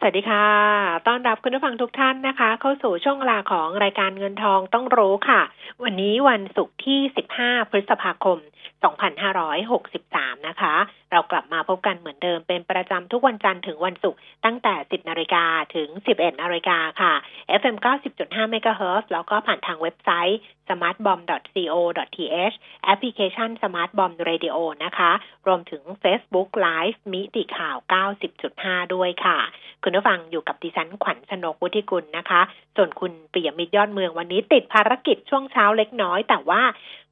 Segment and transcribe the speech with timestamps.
[0.00, 0.46] สวัสดีค่ะ
[1.06, 5.40] ต้อนรับคุณผู้ฟังทุกท่านนะคะ เข้าสู่ช่วงเวลาของรายการเงินทองต้องรู้ค่ะ
[5.84, 6.98] วันนี้วันศุกร์ที่
[7.36, 8.38] 15 พฤษภาคม
[8.86, 10.74] 2563 นะคะ
[11.12, 17.12] เรากลับมาพบกันเหมือนเดิมเป็นประจำทุกวันจันทร์ถึงวันศุกร์ตั้งแต่ 10 นาฬิกาถึง 11 นาฬิกาค่ะ
[17.60, 17.76] FM
[18.14, 25.10] 90.5 MHz แล้วก็ผ่านทางเว็บไซต์ smartbomb.co.th แอปพลิเคชัน smartbomb radio นะคะ
[25.46, 27.76] รวมถึง Facebook Live มิติข่าว
[28.36, 29.38] 90.5 ด้วยค่ะ
[29.82, 32.40] คุณผู้ฟังอยู่กับดิฉันขวัญชนกวุฒิกุลนะคะ
[32.76, 36.62] ส่วนคุณปิยมิตรยอดเมืองวันนี้ติดภารกิจช่วงเช้าเล็กน้อย แต่ว่า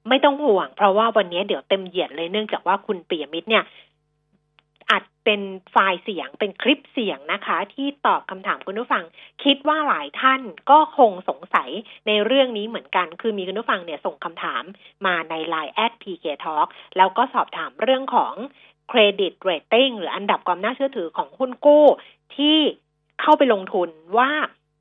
[0.09, 3.65] ไม่ต้องห่วง เพราะว่าวันนี้เดี๋ยวเต็มเหยียดเลยเนื่องจากว่าคุณปิยมิตรเนี่ย
[4.91, 5.41] อัดเป็น
[5.73, 9.05] ไฟล์เสียงเป็นคลิปเสียงนะคะ ที่ตอบคำถามคุณผู้ฟัง
[9.45, 11.71] คิดว่าหลายท่านก็คงสงสัย
[12.07, 14.63] ในเรื่องนี้เหมือนกัน คือมีคุณผู้ฟังเนี่ยส่งคำถาม
[15.07, 18.35] มาใน Line แอด PK Talk แล้วก็สอบถามเรื่องของ
[18.89, 21.87] เครดิตเรตติ้งหรืออันดับความน่าเชื่อถือของหุ้นกู้
[22.37, 22.59] ที่
[23.21, 24.31] เข้าไปลงทุนว่า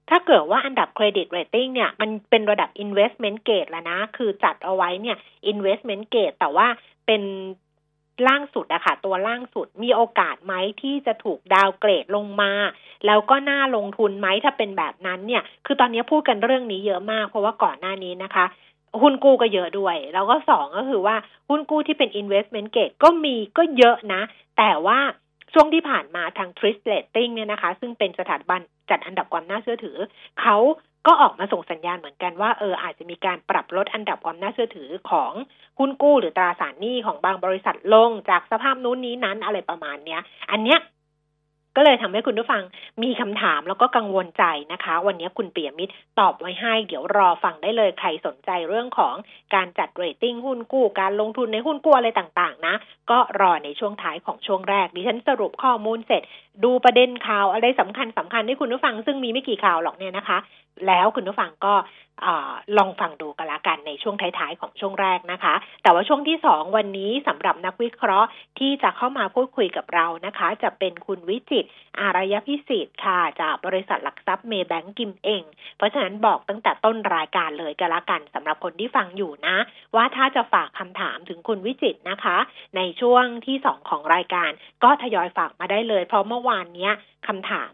[0.10, 5.18] ถ้าเกิดว่าอันดับเครดิตเรตติ้งเนี่ย มันเป็นระดับ investment grade แล้วนะ คือจัดเอาไว้เนี่ย
[5.52, 6.68] investment grade แต่ว่า
[7.06, 7.22] เป็น
[8.28, 12.52] ล่างสุดอะค่ะ ตัวล่างสุดมีโอกาสไหมที่จะถูก downgrade ลงมา
[13.06, 18.46] แล้วก็น่าลงทุนไหมถ้าเป็นแบบนั้นเนี่ย คือตอนนี้พูดกันเรื่องนี้เยอะมาก เพราะว่าก่อนหน้านี้นะคะ
[19.02, 21.16] หุ้นกู้ก็เยอะด้วย แล้วก็สองก็คือว่า
[21.50, 24.22] หุ้นกู้ที่เป็น investment grade ก็มีก็เยอะนะ
[24.58, 25.00] แต่ว่า
[25.58, 29.98] ช่วงที่ผ่านมาทาง t r i s Rating เนี่ยนะคะ ซึ่งเป็นสถาบันจัดอันดับความน่าเชื่อถือ
[30.42, 30.58] เขา
[31.08, 35.32] ก็ออกมาส่งสัญญาณเหมือนกันว่าเอออาจจะมีการปรับลดอันดับความน่าเชื่อถือของ
[35.80, 40.80] หุ้นกู้หรือตราสารหนี้ของบางบริษัทลงจากสภาพนู้นนี้นั้นอะไรประมาณเนี้ย อันเนี้ย
[41.76, 42.64] ก็เลยทำให้คุณผู้ฟัง
[43.04, 49.16] มีคำถามแล้วก็กังวลใจนะคะ วันนี้คุณเปียมิตรตอบไว้ให้ เดี๋ยวรอฟังได้เลยใครสนใจเรื่องของ
[49.56, 52.76] การจัดเรตติ้งหุ้นกู้ การลงทุนในหุ้นกู้อะไรต่างๆ นะ
[53.12, 56.22] ก็รอในช่วงท้ายของช่วงแรกดิฉันสรุปข้อมูลเสร็จ
[56.64, 60.38] ดูประเด็นข่าวอะไรสำคัญสำคัญให้คุณผู้ฟังซึ่งมีไม่กี่ข่าวหรอกเนี่ยนะคะ
[60.88, 61.74] แล้วคุณผู้ฟังก็
[62.78, 71.66] ลองฟังดูกันละกันในช่วงท้ายๆของช่วงแรกนะคะ แต่ว่าช่วงที่สองวันนี้สำหรับนักวิเคราะห์ที่จะเข้ามาพูดคุยกับเรานะคะ จะเป็นคุณวิจิต
[72.00, 75.44] อารยพิสิทธิ์ค่ะจากบริษัทหลักทรัพย์เมย์แบงก์กิมเอง
[75.78, 79.56] เพราะฉะนั้นบอกตั้งแต่ต้นรายการเลยกันละกันสำหรับคนที่ฟังอยู่นะ
[79.96, 82.38] ว่าถ้าจะฝากคำถามถึงคุณวิจิตนะคะ
[82.76, 84.52] ในช่วงที่สองของรายการ
[84.84, 86.90] ก็ทยอยฝากมาได้เลย เพราะเมื่อวานนี้
[87.28, 87.74] คำถาม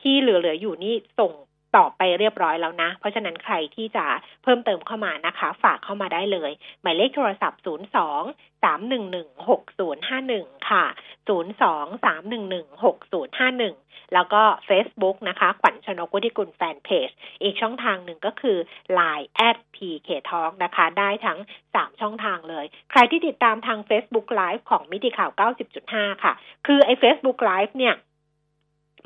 [0.00, 1.32] ที่เหลือๆอยู่นี่ส่ง
[1.76, 4.04] ตอบไปเรียบร้อยแล้วนะ เพราะฉะนั้นใครที่จะ
[4.42, 6.50] เพิ่มเติมเข้ามานะคะ ฝากเข้ามาได้เลย
[6.82, 10.84] หมายเลขโทรศัพท์ 0 2 3 1 1 6 0 5 1 ค่ะ
[11.28, 11.30] 0
[11.62, 17.08] 2 3 1 1 6 0 5 1 แล้วก็ Facebook นะคะ ขวัญชนกุธิกุลแฟนเพจ
[17.42, 18.58] อีกช่องทางหนึ่งก็คือ
[18.98, 21.38] Line at PK Talk นะคะ ได้ทั้ง
[21.70, 25.30] 3 ช่องทางเลย ใครที่ติดตามทาง Facebook Live ของมิติข่าว
[25.76, 26.32] 90.5 ค่ะ
[26.66, 27.94] คือไอ้ Facebook Live เนี่ย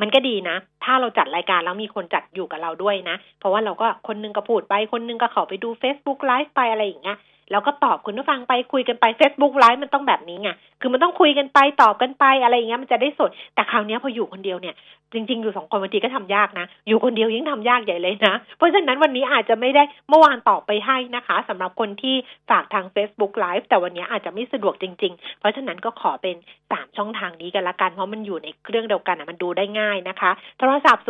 [0.00, 7.18] มันก็ดีนะ ถ้าเราจัดรายการแล้วมีคนจัดอยู่กับเราด้วยนะ เพราะว่าเราก็คนนึงก็พูดไป คนนึงก็เข้าไปดู Facebook Live ไปอะไรอย่างเงี้ย
[7.52, 14.74] แล้วก็ตอบคุณผู้ฟังไปคุยกันไป Facebook Live มันต้องแบบนี้ไงคือมันต้องคุยกันไปตอบกันไปอะไรอย่างเงี้ยมันจะได้สด แต่คราวนี้พออยู่คนเดียวเนี่ย
[15.12, 22.14] จริงๆอยู่สองคนบางทีก็ทำยากนะ อยู่คนเดียวยิ่งทำยากใหญ่เลยนะ เพราะฉะนั้นวันนี้อาจจะไม่ได้เมื่อวานตอบไปให้นะคะสำหรับคนที่
[22.50, 26.36] ฝากทาง Facebook Live แต่วันนี้อาจจะไม่สะดวกจริง ๆ เพราะฉะนั้นก็ขอเป็น
[26.70, 31.04] สามช่องทางนี้กันละกันเพราะมันอยู่ในเครื่องเดียวกันอะมันดูได้ง่ายนะคะ โทรศัพท์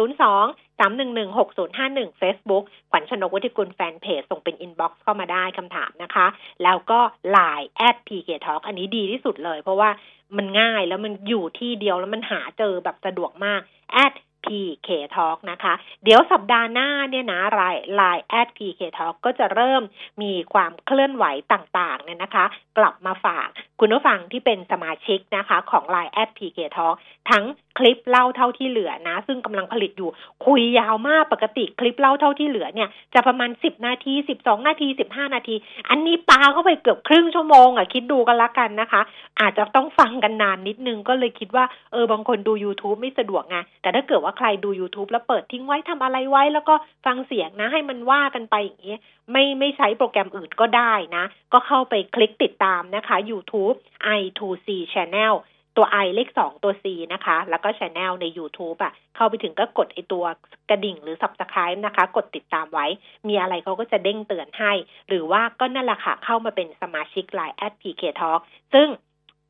[0.81, 6.27] 0 2 3 1 1 6 0 5 1 Facebook ขวัญชนกวุฒิกุลแฟนเพจส่งเป็น inbox เข้ามาได้คำถามนะคะ
[6.63, 7.01] แล้วก็
[7.37, 9.91] Line at PK Talk อันนี้ดีที่สุดเลย เพราะว่า
[10.37, 13.61] มันง่ายแล้วมันอยู่ที่เดียวแล้วมันหาเจอแบบสะดวกมาก
[14.05, 14.15] at
[14.47, 19.83] PK Talk นะคะ เดี๋ยวสัปดาห์หน้าเนี่ยนะรายไลน์ at PK Talk ก็จะเริ่ม
[20.23, 22.45] มีความเคลื่อนไหวต่างๆเนี่ยนะคะ
[22.79, 23.49] กลับมาฝาก
[23.81, 26.95] คุณผู้ฟังที่เป็นสมาชิกนะคะของ Line at PK Talk
[27.31, 27.45] ทั้ง
[27.79, 30.11] คลิปเล่าเท่าที่เหลือนะ ซึ่งกำลังผลิตอยู่
[30.47, 35.55] คุยยาวมากปกติคลิปเล่าเท่าที่เหลือเนี่ย จะประมาณ 10 นาที 12 นาที 15 นาที
[35.89, 39.03] อันนี้ปาเข้าไปเกือบครึ่งชั่วโมงอะคิดดูกันละกันนะคะ
[39.41, 46.75] อาจจะต้องฟังกันนานนิดนึงก็เลยคิดว่าเออบางคนดู YouTube ไม่สะดวกไงแต่ถ้าเกิดว่าใครดู YouTube แล้วเปิดทิ้งไว้ทำอะไรไว้ แล้วก็
[47.07, 48.97] ฟังเสียงนะให้มันว่ากันไปอย่างนี้
[49.33, 53.77] ไม่ไม่ใช้โปรแกรมอื่นก็ได้นะ ก็เข้าไปคลิกติดตามนะคะ YouTube
[54.21, 55.35] i2c channel
[55.77, 60.25] ตัว i เลขสองตัว c นะคะ แล้วก็ช anel ใน YouTube อะเข้าไปถึงก็กดไอตัว
[60.71, 62.87] กระดิ่งหรือ subscribe นะคะ กดติดตามไว้
[63.29, 64.73] มีอะไรเขาก็จะเด้งเตือนให้
[65.09, 68.41] หรือว่าก็นั่นแหละค่ะ เข้ามาเป็นสมาชิก Line at PK Talk
[68.75, 68.89] ซึ่ง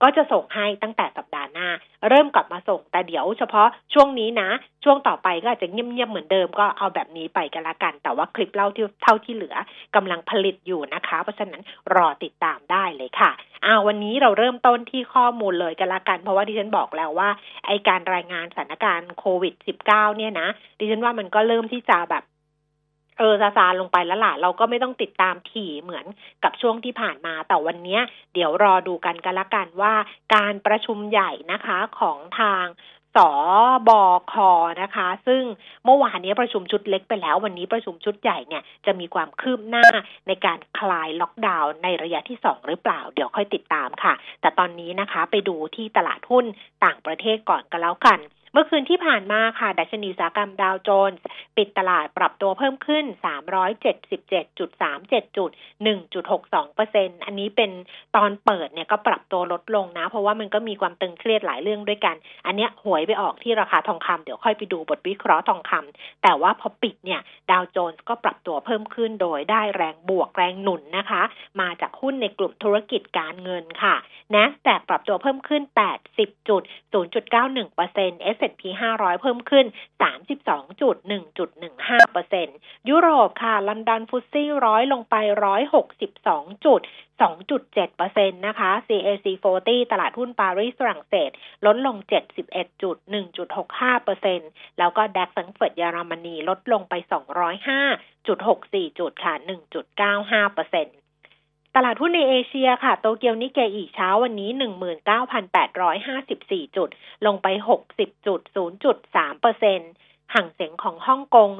[0.02, 1.68] ก็จะส่งให้ตั้งแต่สัปดาห์หน้า
[2.08, 4.50] เริ่มกลับมาส่ง แต่เดี๋ยวเฉพาะช่วงนี้นะ
[4.84, 9.56] ช่วงต่อไปก็อาจจะเงียบๆเหมือนเดิมก็เอาแบบนี้ไปกันละกัน แต่ว่าคลิปเล่าที่เท่าที่เหลือ
[9.96, 11.62] กำลังผลิตอยู่นะคะ เพราะฉะนั้น
[11.94, 13.30] รอติดตามได้เลยค่ะ
[13.64, 17.28] อ้าวันนี้เราเริ่มต้นที่ข้อมูลเลยกันละกัน เพราะว่าดิฉันบอกแล้วว่า
[17.66, 19.54] ไอการรายงานสถานการณ์โควิด
[19.86, 22.24] -19 เนี่ยนะดิฉันว่ามันก็เริ่มที่จะแบบ
[23.18, 26.04] เออซาซาลงไปแล้วล่ะ เราก็ไม่ต้องติดตามถี่เหมือน
[26.44, 27.98] กับช่วงที่ผ่านมา แต่วันนี้
[28.34, 29.94] เดี๋ยวรอดูกันกันละกันว่า
[30.34, 32.66] การประชุมใหญ่นะคะของทาง
[33.16, 33.18] ส
[33.88, 33.90] บ
[34.32, 34.34] ค
[34.82, 35.42] นะคะ ซึ่ง
[35.84, 39.86] เมื่อวานนี้ประชุมชุดเล็กไปแล้ว วันนี้ประชุมชุดใหญ่เนี่ยจะมีความคืบหน้า
[40.26, 46.44] ในการคลายล็อกดาวน์ในระยะที่สองหรือเปล่า เดี๋ยวค่อยติดตามค่ะ แต่ตอนนี้นะคะ ไปดูที่ตลาดหุ้น
[46.84, 48.18] ต่างประเทศก่อนกันแล้วกัน
[48.54, 51.24] เมื่อคืนที่ผ่านมาค่ะ ดัชนีอุตสาหกรรมดาวโจนส์
[51.56, 53.04] ปิดตลาดปรับตัวเพิ่มขึ้น
[53.96, 55.50] 377.37 จุด
[56.08, 57.70] 1.62เปอร์เซ็นอันนี้เป็น
[58.16, 62.16] ตอนเปิดเนี่ยก็ปรับตัวลดลงนะ เพราะว่ามันก็มีความตึงเครียดหลายเรื่องด้วยกัน
[62.46, 67.20] อันนี้หวยไปออกที่ราคาทองคำเดี๋ยวค่อยไปดูบทวิเคราะห์ทองคำแต่ว่าพอปิดเนี่ย
[67.50, 71.22] ดาวโจนส์ก็ปรับตัวเพิ่มขึ้นโดยได้แรงบวกแรงหนุนนะคะ
[71.60, 73.96] มาจากหุ้นในกลุ่มธุรกิจการเงินค่ะ
[74.36, 75.62] นะแต่ปรับตัวเพิ่มขึ้น
[76.30, 78.18] 80.0.91เปอร์เซ็นต์
[78.50, 78.62] S&P
[78.96, 79.66] 500 เพิ่มขึ้น
[80.02, 85.14] 32.1.15%ยุโรปค่ะ ลอนดอนฟุตซี่ร้อยลงไป
[85.90, 86.80] 162จุด
[87.22, 89.26] 2.7%นะคะ CAC
[89.60, 91.30] 40 ตลาดหุ้นปารีสฝรั่งเศส
[91.66, 91.96] ลดลง
[93.12, 96.94] 71.1.65%แล้วก็ดัคสังเฟิร์ตเยอรมนีลดลงไป
[97.76, 101.01] 205.64 จุดค่ะ 1.95%
[101.76, 104.50] ตลาดหุ้นในเอเชียค่ะ โตเกียวนิเกอีเช้าวันนี้
[105.42, 106.88] 19,854 จุด
[107.26, 107.46] ลงไป
[107.88, 108.40] 60จุด
[108.92, 109.90] 0.3เปอร์เซ็นต์
[110.34, 111.50] ห่างเสียงของฮ่องกง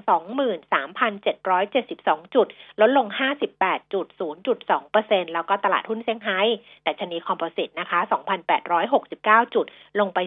[1.12, 2.47] 23,772 จุด
[2.81, 3.06] ลดลง
[3.50, 4.06] 58จุด
[4.50, 6.41] 0.2เปอร์เซ็นแล้วก็ตลาดหุ้นเซี่ยงไฮ้
[6.82, 7.99] แต่ชนีคอมโพสิตนะคะ
[8.76, 9.67] 2,869 จุด
[10.00, 10.19] ลงไป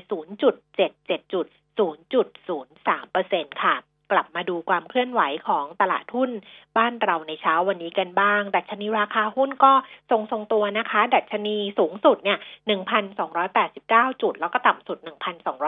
[0.62, 1.46] 0.77 จุด
[1.80, 3.76] 0.03เปอร์เซ็นค่ะ
[4.12, 6.32] กลับมาดูความเคลื่อนไหวของตลาดหุ้น
[6.78, 9.74] บ้านเราในเช้าวันนี้กันบ้าง ดัชนีราคาหุ้นก็
[10.12, 12.40] ทรงทรงตัวนะคะ ดัชนีสูงสุดเนี่ย
[13.50, 14.98] 1,289 จุด แล้วก็ต่ำสุด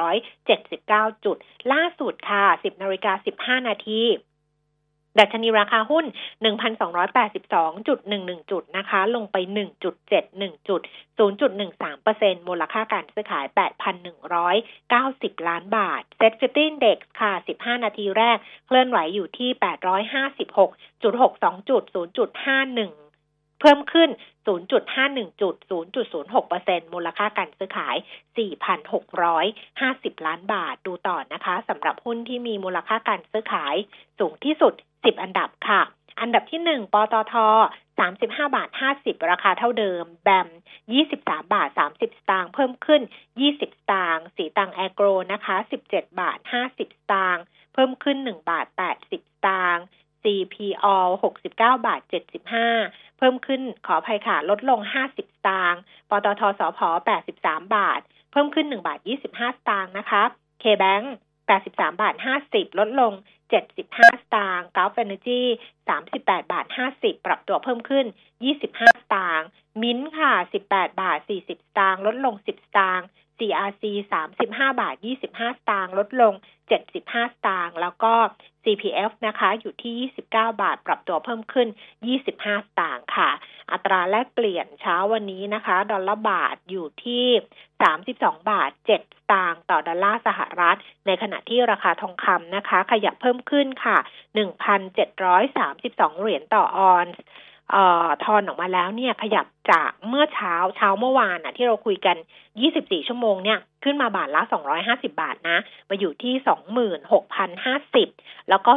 [0.07, 1.37] 1,279 จุด
[1.71, 4.01] ล่าสุดค่ะ 10นาฬิกา15 นาที
[5.19, 6.05] ดัชนีราคาหุ้น
[6.43, 9.35] 1,282.11 จุดนะคะ ลงไป
[10.03, 10.81] 1.71 จุด
[11.19, 13.45] 0.13%มูลค่าการซื้อขาย
[14.27, 18.37] 8,190 ล้านบาท Set 50 Index ค่ะ 15 นาทีแรก
[18.67, 19.49] เคลื่อนไหวอยู่ที่
[20.41, 21.09] 856.62 จุ
[21.81, 21.83] ด
[22.35, 24.09] 0.51เพิ่มขึ้น
[24.47, 27.95] 0.51จุด0.06%มูลค่าการซื้อขาย
[29.15, 33.75] 4,650 ล้านบาท ดูต่อนะคะสำหรับหุ้นที่มีมูลค่าการซื้อขาย
[34.19, 35.81] สูงที่สุด10 อันดับค่ะ
[36.19, 37.35] อันดับที่ 1 ปตท
[37.97, 40.47] 35 บาท 50 ราคาเท่าเดิม แบม
[40.99, 43.01] 23 บาท 30 สตางค์ เพิ่มขึ้น
[43.39, 45.55] 20 สตางค์ สีตังแอโกรนะคะ
[45.87, 49.13] 17 บาท 50 สตางค์ เพิ่มขึ้น 1 บาท 80 ส
[49.45, 49.85] ตางค์
[50.23, 50.85] CPO
[51.23, 52.01] 69 บาท
[52.59, 56.79] 75 เพิ่มขึ้นขออภัยค่ะ ลดลง 50 สตางค์ ปตทสพ
[57.27, 58.01] 83 บาท
[58.31, 60.23] เพิ่มขึ้น 1 บาท 25 สตางค์นะคะ
[60.63, 61.05] KBank
[61.49, 62.15] 83 บาท
[62.47, 63.13] 50 ลดลง
[63.51, 65.41] 75 สตางค์กาฟเอเนจี
[65.97, 66.65] 38 บาท
[66.95, 68.05] 50 ปรับตัวเพิ่มขึ้น
[68.53, 69.47] 25 สตางค์
[69.81, 70.31] มิ้นค่ะ
[70.67, 73.83] 18 บาท 40 สตางค์ ลดลง 10 สตางค์ CRC
[74.33, 74.43] 35
[74.81, 76.33] บาท 25 สตางค์ลดลง
[76.77, 78.13] 75 สตางค์แล้วก็
[78.63, 80.23] CPF นะคะอยู่ที่ 29
[80.61, 81.67] บาท ปรับตัวเพิ่มขึ้น
[82.13, 83.29] 25 สตางค์ค่ะ
[83.71, 87.27] อัตราแลกเปลี่ยนเช้าวันนี้นะคะ ดอลลาร์บาทอยู่ที่
[87.87, 88.91] 32 บาท 7 ส
[89.31, 93.97] ตางค์ต่อดอลลาร์สหรัฐ ในขณะที่ราคาทองคำนะคะ ขยับเพิ่มขึ้นค่ะ
[94.89, 97.21] 1,732 เหรียญต่อออนซ์
[98.23, 102.17] ทอนออกมาแล้วเนี่ยขยับจากเมื่อเช้าเช้าเมื่อวานน่ะที่เราคุยกัน
[102.61, 104.41] 24 ชั่วโมงเนี่ยขึ้นมาบาทละ
[104.77, 105.57] 250 บาทนะ
[105.89, 106.33] มาอยู่ที่
[108.05, 108.71] 26,050 แล้วก็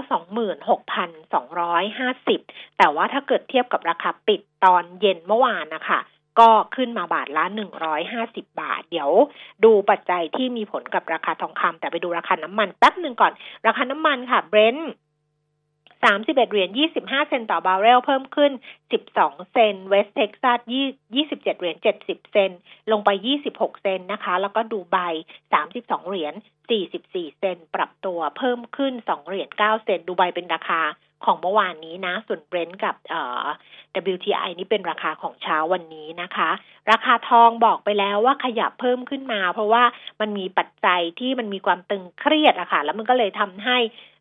[1.17, 6.01] 26,250 แต่ว่าถ้าเกิดเทียบกับราคาปิดตอนเย็นเมื่อวานนะคะ
[6.41, 7.45] ก็ขึ้นมาบาทละ
[8.03, 9.11] 150 บาท เดี๋ยว
[9.65, 13.33] ดูปัจจัยที่มีผลกับราคาทองคำแต่ไปดูราคาน้ำมันแป๊บหนึ่งก่อน
[13.67, 14.91] ราคาน้ำมันค่ะเบรนท์
[16.05, 18.53] สามสิบเอ็ดเหรียญยี่สิบห้าเซนต์ต่อบาร์เรลเพิ่มขึ้น
[18.93, 22.51] สิบสองเซนต์ เวสต์เท็กซัสยี่ยี่สิบเจ็ดเหรียญเจ็ดสิบเซนต์
[22.93, 24.97] ลงไปยี่สิบหกเซนต์นะคะ แล้วก็ดูไบ
[25.53, 26.35] สามสิบสองเหรียญ
[26.71, 30.83] สี่สิบสี่เซนต์ปรับตัวเพิ่มขึ้นสองเหรียญเก้าเซนต์ดูไบเป็นราคา
[31.27, 33.45] ของเมื่อวานนี้นะ ส่วนเบรนท์กับเอ่อ
[34.15, 36.51] WTI นี่เป็นราคาของเช้าวันนี้นะคะ
[36.91, 39.85] ราคาทองบอกไปแล้วว่าขยับเพิ่มขึ้นมา เพราะว่า
[40.21, 43.79] มันมีปัจจัยที่มันมีความตึงเครียดอะค่ะแล้วมันก็เลยทำให้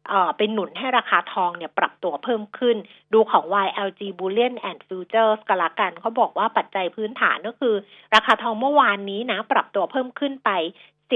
[0.08, 2.78] เอ่อเป็นหนุนให้ราคาทองเนี่ยปรับตัวเพิ่มขึ้น
[3.14, 7.76] ดูของ YLG Bullion and Futures กละกันเขาบอกว่าปัจจัยพื้นฐานก็คือ
[8.16, 10.52] ราคาทองเมื่อวานนี้นะ ปรับตัวเพิ่มขึ้นไป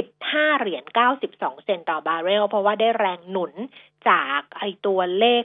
[0.02, 0.84] 15 เหรียญ
[1.20, 3.54] 92 เซนต์ต่อบาร์เรล เพราะว่าได้แรงหนุน
[4.10, 5.44] จากไอตัวเลข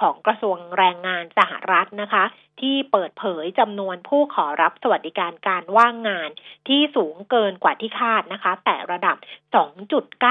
[0.00, 2.24] ของกระทรวงแรงงานสหรัฐนะคะ
[2.60, 6.30] ที่เปิดเผยจำนวนผู้ขอรับสวัสดิการการว่างงาน
[6.68, 9.16] ที่สูงเกินกว่าที่คาดนะคะ แต่ระดับ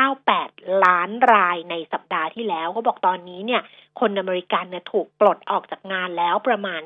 [0.06, 3.62] 2.98 ล้านรายในสัปดาห์ที่แล้วเขาบอกตอนนี้เนี่ย
[4.00, 6.82] คนอเมริกันเนี่ยถูกปลดออกจากงานแล้วประมาณ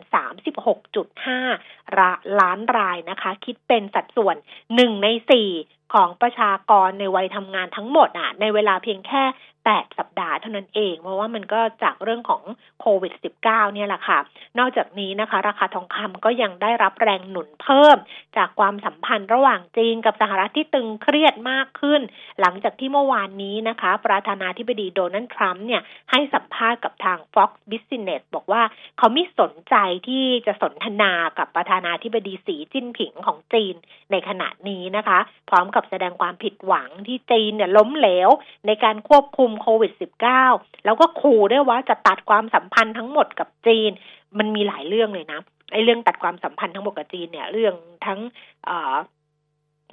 [0.77, 4.35] 36.5 ล้านรายนะคะ คิดเป็นสัดส่วน
[4.69, 5.07] 1 ใน
[5.51, 9.23] 4ของประชากรในวัยทำงานทั้งหมดอะในเวลาเพียงแค่
[9.65, 12.41] 8 สัปดาห์เท่านั้นเอง เพราะว่ามันก็จากเรื่องของ
[12.81, 14.19] โควิด -19 เนี่ยแหละค่ะ
[14.59, 17.97] นอกจากนี้นะคะ ราคาทองคำก็ยังได้รับแรงหนุนเพิ่ม
[18.37, 22.01] จากความสัมพันธ์ระหว่างจีนกับสหรัฐที่ตึงเครียดมากขึ้น
[22.41, 28.61] หลังจากที่เมื่อวานนี้นะคะ ประธานาธิบดีโดนัลด์ทรัมป์เนี่ยให้สัมภาษณ์กับทาง Fox Business บอกว่า
[28.97, 29.75] เขาไม่สนใจ
[30.07, 33.75] ที่จะสนทนากับประธานาธิบดีสีจิ้นผิงของจีน
[34.11, 38.29] ในขณะนี้นะคะ พร้อมกับแสดงความผิดหวังที่จีนเนี่ยล้มเหลว
[38.67, 39.91] ในการควบคุมโควิด
[40.39, 43.91] -19 แล้วก็ขู่ด้วยว่าจะตัดความสัมพันธ์ทั้งหมดกับจีน
[44.37, 45.39] มันมีหลายเรื่องเลยนะ
[45.71, 47.73] ไอ้เรื่องตัดความสัมพันธ์ทั้งหมดกับจีนเนี่ย เรื่อง
[48.05, 48.19] ทั้ง
[48.67, 48.69] อ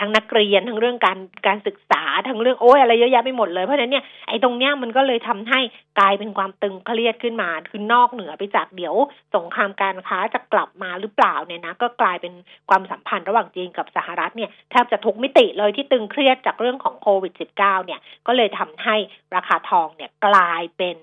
[0.00, 5.60] ทั้งนักเรียนทั้งเรื่องการการศึกษาทั้งเรื่องโอ้ยอะไรเยอะแยะไปหมดเลยเพราะฉะนั้นเนี่ยไอ้ตรงเนี้ยมันก็เลยทำให้
[5.98, 8.94] กลายเป็นความตึงเครียดขึ้นมาคือนอกเหนือไปจากเดี๋ยว
[9.34, 12.32] สงครามการค้าจะกลับมาหรือเปล่าเนี่ยนะก็กลายเป็น
[12.70, 18.96] ความสัมพันธ์ระหว่างจีนกับสหรัฐเนี่ยแทบจะทุกมิติเลยที่ตึงเครียดจากเรื่องของโควิด -19 เนี่ยก็เลยทำให้
[19.34, 20.96] ราคาทองเนี่ยกลายเป็น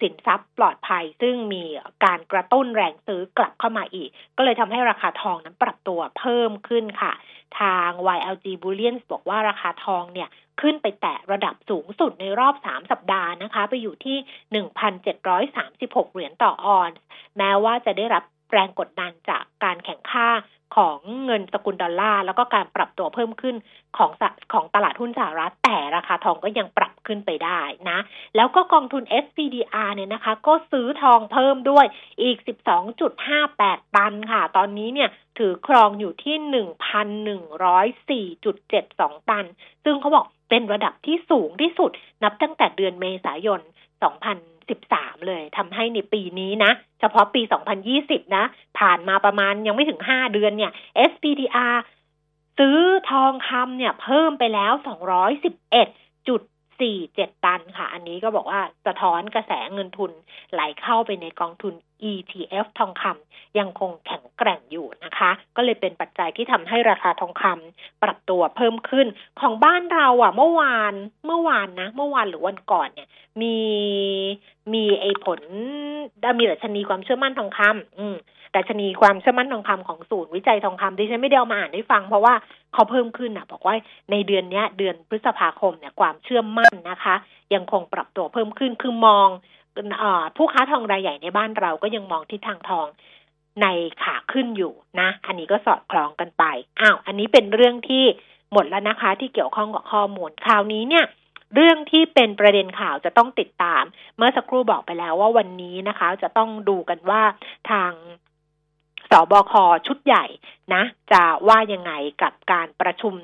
[0.00, 1.64] สินทรัพย์ปลอดภัย ซึ่งมี
[2.04, 7.12] การกระตุ้นแรงซื้อกลับเข้ามาอีก ก็เลยทำให้ราคาทองนั้นปรับตัวเพิ่มขึ้นค่ะ
[7.60, 10.28] ทาง YLG Bullion บอกว่าราคาทองเนี่ย
[10.60, 14.16] ขึ้นไปแตะระดับสูงสุดในรอบ 3 สัปดาห์นะคะ ไปอยู่ที่
[15.16, 17.02] 1,736 เหรียญต่อออนซ์
[17.38, 20.28] แม้ว่าจะได้รับแรงกดดันจากการแข่งข้า
[20.76, 23.56] ของเงินสกุลดอลลาร์แล้วก็การปรับตัวเพิ่มขึ้น
[23.96, 24.10] ของ
[24.52, 27.60] ของตลาดหุ้นสหรัฐแต่ราคาทองก็ยังปรับ ขึ้นไปได้
[27.90, 27.98] นะ
[28.36, 31.86] แล้วก็กองทุน SPDR เนี่ยนะคะ ก็ซื้อทองเพิ่มด้วย
[32.22, 32.36] อีก
[33.16, 36.36] 12.58 ตันค่ะ ตอนนี้เนี่ยถือครองอยู่ที่
[38.36, 39.44] 1,104.72 ตัน
[39.84, 41.90] ซึ่งเขาบอกเป็นระดับที่สูงที่สุด
[42.22, 43.60] นับตั้งแต่เดือนเมษายน
[44.64, 47.42] 2013 เลยทำให้ในปีนี้นะ เฉพาะปี
[47.88, 48.44] 2020 นะ
[48.78, 50.72] ผ่านมาประมาณยังไม่ถึง 5 เดือนเนี่ย
[51.10, 51.76] SPDR
[52.58, 52.78] ซื้อ
[53.10, 54.72] ทองคำเนี่ยเพิ่มไปแล้ว
[55.50, 56.40] 211จุด
[56.78, 60.10] 47 ตันค่ะ อันนี้ก็บอกว่าสะท้อนกระแสเงินทุน
[60.52, 61.74] ไหลเข้าไปในกองทุน
[62.12, 69.06] ETF ทองคำยังคงแข็งแกร่งอยู่นะคะ ก็เลยเป็นปัจจัยที่ทำให้ราคาทองคำปรับตัวเพิ่มขึ้น
[69.40, 70.94] ของบ้านเราอะ เมื่อวาน
[71.26, 73.08] เมื่อวานนะ เมื่อวานหรือวันก่อนเนี่ย
[73.42, 73.56] มี
[74.72, 75.40] มีไอ้ผล
[76.38, 78.16] มีดัชนีความเชื่อมั่นทองคำอืม
[78.56, 82.34] ดัชนีความเชื่อมั่นทองคำของศูนย์วิจัยทองคำดิฉันไม่ได้เอามาอ่านให้ฟัง เพราะว่า
[82.72, 83.74] เขาเพิ่มขึ้นอะบอกว่า
[84.10, 87.14] ในเดือนนี้เดือนพฤษภาคมเนี่ยความเชื่อมั่นนะคะ
[87.54, 89.28] ยังคงปรับตัวเพิ่มขึ้นคือมอง
[90.36, 92.86] ผู้ค้าทองรายใหญ่ในบ้านเราก็ยังมองทิศทางทอง
[93.62, 93.66] ใน
[94.02, 96.44] ขาขึ้นอยู่นะ อันนี้ก็สอดคล้องกันไป
[96.80, 98.04] อ้าวอันนี้เป็นเรื่องที่
[98.52, 101.04] หมดแล้วนะคะ ที่เกี่ยวข้องกับข้อมูลคราวนี้เนี่ย
[101.54, 103.84] เรื่องที่เป็นประเด็นข่าวจะต้องติดตาม
[104.16, 107.22] เมื่อสักครู่บอกไปแล้วว่าวันนี้นะคะ จะต้องดูกันว่า
[107.70, 107.92] ทาง
[109.10, 109.52] สบค
[109.86, 110.24] ชุดใหญ่
[110.74, 110.82] นะ
[111.12, 113.14] จะว่ายังไงกับการประชุม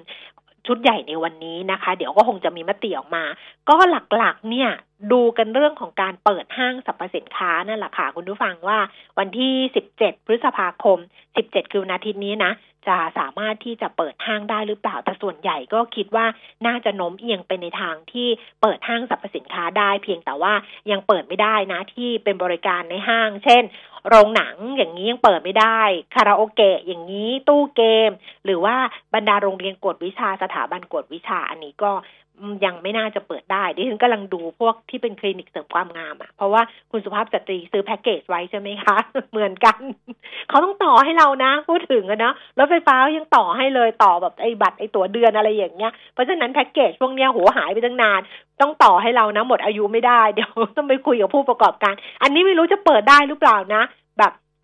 [0.67, 3.25] ชุดใหญ่ในวันนี้นะคะ เดี๋ยวก็คงจะมีมติออกมา
[3.69, 4.71] ก็หลักๆ เนี่ย
[5.13, 8.79] ดูกันเรื่องของการเปิดห้างสรรพสินค้านั่นแหละค่ะคุณผู้ฟังว่า
[9.19, 9.55] วันที่
[9.93, 10.99] 17 พฤษภาคม
[11.37, 12.53] 17 คือวันอาทิตย์นี้นะ
[12.89, 16.27] จะสามารถที่จะเปิดห้างได้หรือเปล่า แต่ส่วนใหญ่ก็คิดว่า
[16.67, 18.29] น่าจะโน้มเอียงไปในทางที่
[18.63, 20.55] เปิดห้างสรรพสินค้าได้ เพียงแต่ว่า
[20.91, 23.63] ยังเปิดไม่ได้นะที่เป็นบริการในห้าง เช่น
[24.09, 25.81] โรงหนังอย่างนี้ยังเปิดไม่ได้
[26.15, 28.11] คาราโอเกะอย่างนี้ตู้เกม
[28.45, 28.77] หรือว่า
[29.15, 31.93] บรรดาโรงเรียนกวดวิชาสถาบันกวดวิชาอันนี้ก็
[32.65, 38.97] ยังไม่น่าจะเปิดได้ดิฉันกำลังดูพวกที่เป็นคลินิกเสริมความงามอะ่ะ เพราะว่าคุณสุภาพสตรีซื้อแพ็กเกจไว้ใช่ไหมคะ
[39.31, 39.81] เหมือนกัน
[40.49, 48.21] เขาต้องต่อให้เรานะ พูดถึงอะนะรถไฟฟ้ายังต่อให้เลยต่อแบบไอ้บัตรไอ้ตั๋วเดือนอะไรอย่างเงี้ย เพราะฉะนั้นแพ็กเกจพวกเนี้ยหัวหายไปตั้งนาน
[48.61, 53.83] ต้องต่อให้เรานะ หมดอายุไม่ได้เดี๋ยวต้องไปคุยกับผู้ประกอบการ อันนี้ไม่รู้จะเปิดได้หรือเปล่านะ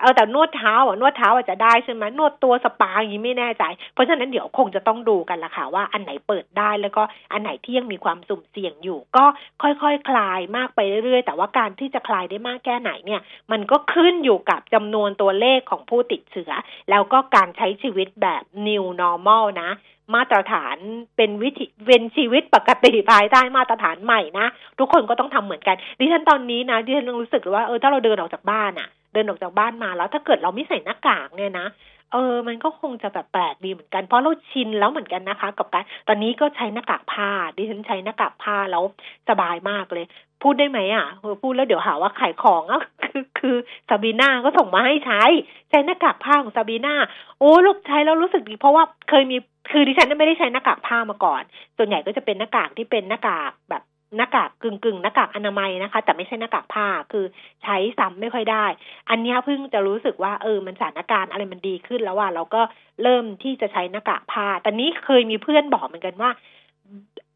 [0.01, 3.65] เอาแต่นวดเท้าอะนวดเท้าอาจจะได้ใช่ไหมนวดตัวสปาอย่างนี้ไม่แน่ใจ
[3.95, 7.03] เพราะฉะนั้นเดี๋ยวคงจะต้องดูกันละค่ะว่าอันไหนเปิดได้แล้วก็
[7.33, 9.25] อันไหนที่ยังมีความสุ่มเสี่ยงอยู่ ก็
[9.63, 13.21] ค่อยๆคคลายมากไปเรื่อยๆ แต่ว่าการที่จะคลายได้มากแค่ไหนเนี่ย
[13.53, 16.53] มันก็ขึ้นอยู่กับจำนวนตัวเลขของผู้ติดเชื้อ
[16.91, 19.71] แล้วก็การใช้ชีวิตแบบ new normal นะ
[20.15, 20.77] มาตรฐาน
[21.17, 24.47] เป็นวิธีเป็นชีวิตปกติภายใต้มาตรฐานใหม่นะ
[24.79, 31.67] ทุกคนก็ต้องทำเหมือนกัน ดิฉันตอนนี้นะดิฉันรู้สึกว่าเออถ้าเราเดินออกจากบ้านอะเดินออกจากบ้านมาแล้วถ้าเกิดเราไม่ใส่หน้ากากเนี่ยนะ
[32.13, 38.85] เออ มันก็คงจะแบบแปลกดีเหมือนกัน เพราะเราชินแล้วเหมือนกันนะคะ กับการ ตอนนี้ก็ใช้หน้ากากผ้า ดิฉันใช้หน้ากากผ้าแล้ว
[39.29, 40.07] สบายมากเลย
[40.43, 41.07] พูดได้ไหมอะ
[41.43, 43.57] พูดแล้วเดี๋ยวหาว่าขายของอะคือคือ
[43.89, 45.23] ซาบีนาก็ส่งมาให้ใช้
[45.71, 46.95] ใช้หน้ากากผ้าของซาบีนา
[47.39, 49.37] โอ้ลูกใช้แล้วรู้สึกดี เพราะว่าเคยมี
[49.71, 51.43] คือดิฉันไม่ได้ใช้หน้ากากผ้ามาก่อน
[51.77, 53.83] ส่วนใหญ่ก็จะเป็นหน้ากากที่เป็นหน้ากากแบบ
[54.17, 57.25] หน้ากากกึ่งกึ่งหน้ากากอนามัยนะคะ แต่ไม่ใช่หน้ากากผ้าคือ
[57.63, 58.67] ใช้ซ้ำไม่ค่อยได้
[59.11, 62.63] อันนี้เพิ่งจะรู้สึกว่าเออมันสถานการณ์อะไรมันดีขึ้นแล้วว่าเราก็
[63.03, 66.31] เริ่มที่จะใช้หน้ากากผ้าแต่นี้เคยมีเพื่อนบอกเหมือนกันว่า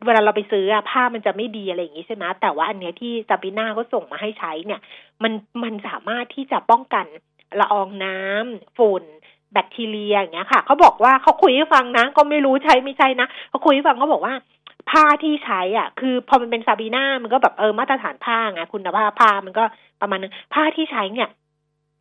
[0.05, 4.81] เวลาเราไปซื้อผ้ามันจะไม่ดีอะไรอย่างนี้ใช่ไหมแต่ว่าอันเนี้ยที่ซาบิน่าก็ส่งมาให้ใช้เนี่ย
[5.23, 7.07] มันมันสามารถที่จะป้องกัน
[7.61, 9.05] ละอองน้ำฝุ่น
[9.53, 14.35] แบคทีเรียอย่างเงี้ยค่ะเขาบอกว่าเขาคุยให้ฟังนะ ก็ไม่รู้ใช้ไม่ใช่นะเขาคุยให้ฟังเขาบอกว่า
[14.91, 19.65] ผ้าที่ใช้อะ คือพอมันเป็นซาบีน่ามันก็แบบเออมาตรฐานผ้าไงคุณภาพผ้ามันก็
[20.01, 21.31] ประมาณนึงผ้าที่ใช้เนี่ย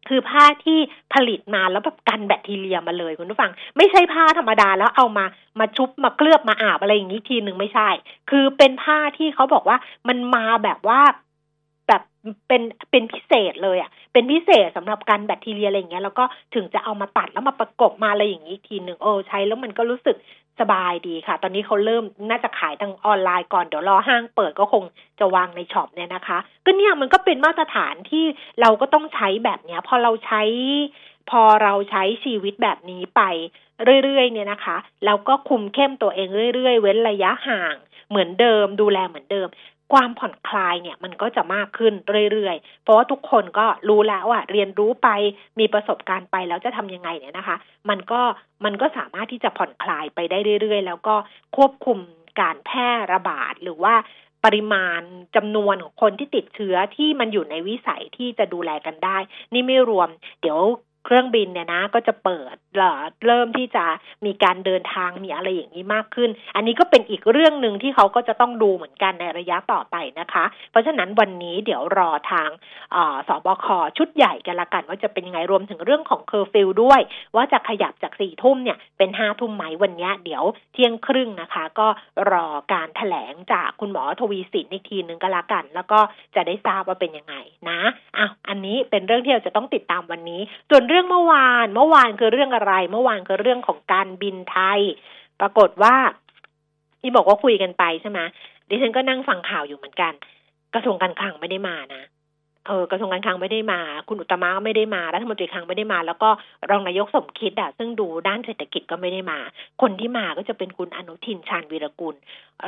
[0.10, 0.80] คือผ้าที่
[1.14, 5.26] ผลิตมาแล้วแบบกันแบคทีเรียมาเลยคุณผู้ฟัง ไม่ใช่ผ้าธรรมดาแล้วเอามา
[5.60, 7.90] มาชุบมาเคลือบมาอาบอะไรอย่างนี้ทีหนึ่งไม่ใช่
[8.30, 11.02] คือเป็นผ้าที่เขาบอกว่ามันมาแบบว่า
[11.88, 12.02] แบบ
[12.48, 12.62] เป็น
[12.92, 16.24] เป็นพิเศษเลยอะ เป็นพิเศษสำหรับการแบคทีเรียอะไรอย่างเงี้ยแล้วก็
[16.56, 20.16] ถึงจะเอามาตัดแล้วมาประกบมาอะไรอย่างนี้ทีหนึ่งโอ้ใช้แล้วมันก็รู้สึก
[20.62, 24.84] สบายดีค่ะ ตอนนี้เขาเริ่มน่าจะขายทางออนไลน์ก่อน เดี๋ยวรอห้างเปิดก็คง
[25.20, 28.26] จะวางในช็อปเนี่ยนะคะ ก็เนี่ยมันก็เป็นมาตรฐานที่
[28.62, 30.44] เราก็ต้องใช้แบบเนี้ย พอเราใช้
[31.30, 33.22] พอเราใช้ชีวิตแบบนี้ไป
[34.04, 37.76] เรื่อยๆเนี่ยนะคะแล้วก็คุมเข้มตัวเองเรื่อยๆ เว้นระยะห่าง
[38.10, 39.48] เหมือนเดิม ดูแลเหมือนเดิม
[39.92, 41.94] ความผ่อนคลายเนี่ยมันก็จะมากขึ้น
[42.32, 45.10] เรื่อยๆ เพราะว่าทุกคนก็รู้แล้วอะเรียนรู้ไป
[45.60, 47.58] มีประสบการณ์ไปแล้วจะทำยังไงเนี่ยนะคะ
[47.90, 48.22] มันก็
[48.66, 51.16] มันก็สามารถที่จะผ่อนคลายไปได้เรื่อยๆ แล้วก็
[51.58, 51.98] ควบคุม
[52.40, 53.96] การแพร่ระบาดหรือว่า
[54.46, 55.02] ปริมาณ
[55.36, 59.18] จำนวนของคนที่ติดเชื้อที่มันอยู่ในวิสัยที่จะดูแลกันได้
[59.54, 60.10] นี่ไม่รวม
[60.42, 60.60] เดี๋ยว
[61.06, 62.56] เครื่องบินเนี่ยนะ ก็จะเปิด
[63.26, 63.86] เริ่มที่จะ
[64.26, 72.50] มีการเดินทางมีอะไรอย่างนี้มากขึ้น อันนี้ก็เป็นอีกเรื่องหนึ่งที่เขาก็จะต้องดูเหมือนกันในระยะต่อไปนะคะ เพราะฉะนั้นวันนี้เดี๋ยวรอทาง
[73.28, 73.66] ศบค
[73.98, 77.02] ชุดใหญ่กันละกัน ว่าจะเป็นยังไงรวมถึงเรื่องของเคอร์ฟิวด้วย
[77.36, 81.88] ว่าจะขยับจากสี่ทุ่มเนี่ยเป็นห้าทุ่มไหมวันนี้เดี๋ยวเที่ยงครึ่งนะคะ ก็
[82.32, 86.00] รอการถแถลงจากคุณหมอทวีสินอีกทีหนึ่งก็ละกัน แล้วก็
[86.36, 87.36] จะได้ทราบว่าเป็นยังไง
[87.70, 87.80] นะ
[88.18, 94.80] อะอันนี้เป็นเรื่องที่เราจะต้องติดตามวันนี้ส่วนเรื่องเมื่อวาน เมื่อวานคือเรื่องอะไร เมื่อวานคือเรื่องของการบินไทย
[95.40, 95.96] ปรากฏว่า
[97.02, 98.20] ที่บอกว่าคุยกันไปใช่ไหม
[98.70, 100.14] ดิฉันก็นั่งฟังข่าวอยู่เหมือนกัน
[100.74, 102.02] กระทรวงการคลังไม่ได้มานะ
[102.68, 106.30] เออกระทรวงการคลังไม่ได้มา คุณอุตมะก็ไม่ได้มารัฐมนตรีคลังไม่ได้มา แล้วก็
[106.70, 109.40] รองนายกสมคิดอะซึ่งดูด้านเศรษฐกิจก็ไม่ได้มา
[109.82, 112.16] คนที่มาก็จะเป็นคุณอนุทินชาญวีรกุล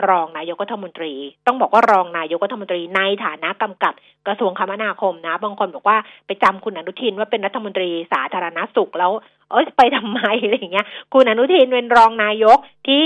[0.10, 1.14] รองนายกรัฐมนตรี
[1.48, 3.94] ต้องบอกว่ารองนายกรัฐมนตรีในฐานะกำกับ
[4.28, 9.12] กระทรวงคมนาคมนะ บางคนบอกว่าไปจำคุณอนุทินว่าเป็นรัฐมนตรีสาธารณสุขแล้ว
[9.52, 13.04] เอ้ยไปทำไมอะไรอย่างเงี้ย คุณอนุทินเป็นรองนายกที่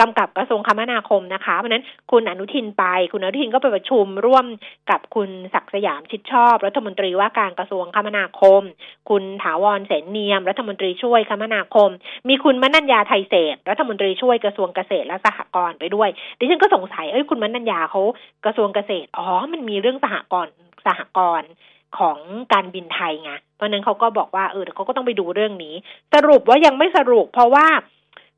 [0.00, 4.46] กำกับกระทรวงคมนาคมนะคะเพราะนั้นคุณอนุทินไป คุณอนุทินก็ไปประชุมร่วม
[4.90, 8.62] กับคุณศักสยามชิดชอบ รัฐมนตรีว่าการกระทรวงคมนาคม
[9.10, 11.90] คุณถาวรเสนเนียม รัฐมนตรีช่วยคมนาคม
[12.28, 16.08] มีคุณมนัญญาไทยเศษ รัฐมนตรีช่วยกระทรวงเกษตรและสหกรณ์ไปด้วย
[16.38, 18.02] ดิฉันก็สงสัยเอ้ยคุณมนัญญาเขา
[18.44, 20.52] กระทรวงเกษตรอ๋อมันมีเรื่องสหกรณ์
[20.86, 21.50] สหกรณ์
[21.98, 22.18] ของ
[22.52, 25.74] การบินไทยไง เพราะนั้นเขาก็บอกว่าเออเขาก็ต้องไปดูเรื่องนี้
[26.14, 27.66] สรุปว่ายังไม่สรุปเพราะว่า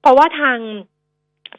[0.02, 0.58] เพราะว่าทาง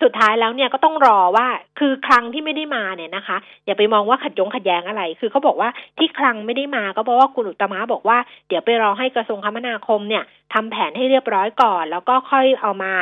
[0.02, 1.48] สุดท้ายแล้วเนี่ยก็ต้องรอว่า
[1.80, 12.94] คือครั้งที่ไม่ได้มาเนี่ยนะคะ อย่าไปมองว่าขัดยงขัดแย้งอะไร คือเขาบอกว่าที่ครั้งไม่ได้มาก็เพราะว่าคุณอุตมะบอกว่าเดี๋ยวไปรอให้กระทรวงคมนาคมเนี่ยทำแผนให้เรียบร้อยก่อน แล้วก็ค่อยเอามา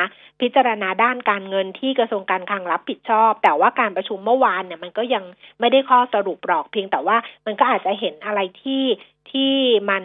[0.42, 5.24] พิจารณาด้านการเงินที่กระทรวงการคลังรับผิดชอบ แต่ว่าการประชุมเมื่อวานเนี่ยมันก็ยัง
[5.60, 8.84] ไม่ได้ข้อสรุปหรอกเพียงแต่ว่ามันก็อาจจะเห็นอะไรที่
[9.32, 9.54] ที่
[9.90, 10.04] มัน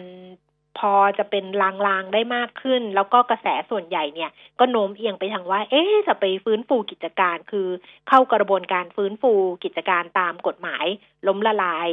[0.79, 7.67] พอจะเป็นลางๆได้มากขึ้น แล้วก็กระแสส่วนใหญ่เนี่ย ก็โน้มเอียงไปทางว่า เอ๊จะไปฟื้นฟูกิจการคือ
[8.09, 10.85] เข้ากระบวนการฟื้นฟูกิจการตามกฎหมาย
[11.27, 11.89] ล้มละลาย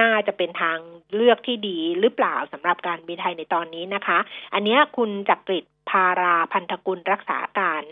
[0.00, 0.78] น่าจะเป็นทาง
[1.14, 4.18] เลือกที่ดีหรือเปล่าสำหรับการบินไทยในตอนนี้นะคะ
[4.54, 7.84] อันนี้คุณจักริดพาราพันธกุลรักษาการ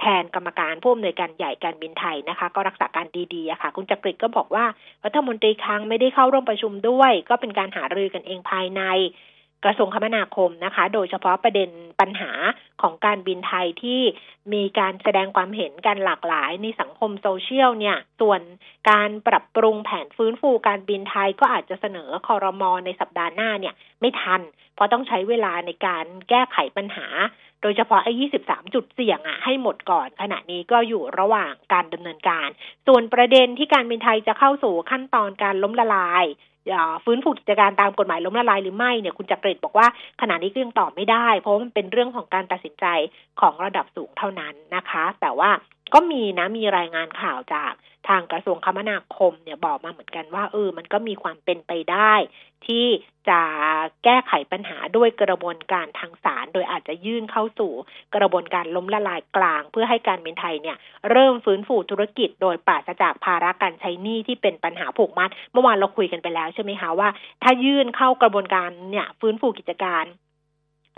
[0.00, 4.64] แทนกรรมการผู้อำนวยการใหญ่การบินไทยนะคะ ก็รักษาการดีๆค่ะ คุณจักริดก็บอกว่า
[5.04, 8.82] รัฐมนตรีคลังไม่ได้เข้าร่วมประชุมด้วย ก็เป็นการหารือกันเองภายใน
[9.64, 12.30] กระทรวงคมนาคมนะคะ โดยเฉพาะประเด็นปัญหา
[12.82, 14.00] ของการบินไทยที่
[14.52, 18.40] มีการแสดงความเห็นกันหลากหลายในสังคมโซเชียลเนี่ย ส่วน
[18.90, 24.40] การปรับปรุงแผนฟื้นฟูการบินไทยก็อาจจะเสนอคอรมอในสัปดาห์หน้าเนี่ย ไม่ทัน
[24.74, 27.06] เพราะต้องใช้เวลาในการแก้ไขปัญหา
[27.62, 28.12] โดยเฉพาะไอ้
[28.44, 32.48] 23 จุดเสี่ยงอะให้หมดก่อน ขณะนี้ก็อยู่ระหว่างการดำเนินการ
[32.86, 36.24] ส่วนประเด็นที่การบินไทยจะเข้าสู่ขั้นตอนการล้มละลาย
[37.04, 39.86] ฟื้นฟูกิจการตามกฎหมายล้มละลายหรือไม่เนี่ยคุณจักริดบอกว่า
[40.20, 42.86] ขณะนี้ก็ยังตอบไม่ได้ เพราะมันเป็นเรื่องของการตัดสินใจ
[43.40, 45.50] ของระดับสูงเท่านั้นนะคะ แต่ว่า
[45.94, 47.72] ก็มีนะมีรายงานข่าวจาก
[48.08, 52.14] ทางกระทรวงคมนาคมเนี่ยบอกมาเหมือนกันว่าเออมันก็มีความเป็นไปได้
[52.66, 52.86] ที่
[53.28, 53.40] จะ
[54.04, 57.72] แก้ไขปัญหาด้วยกระบวนการทางศาลโดยอาจจะยื่นเข้าสู่
[58.16, 60.76] กระบวนการล้มละลายกลาง เพื่อให้การบินไทยเนี่ย
[61.10, 67.08] เริ่มฟื้นฟูธุรกิจ โดยปราศจากภาระการใช้หนี้ที่เป็นปัญหาผูกมัด เมื่อวานเราคุยกันไปแล้วใช่ไหมคะว่า
[67.42, 70.04] ถ้ายื่นเข้ากระบวนการเนี่ยฟื้นฟูกิจการ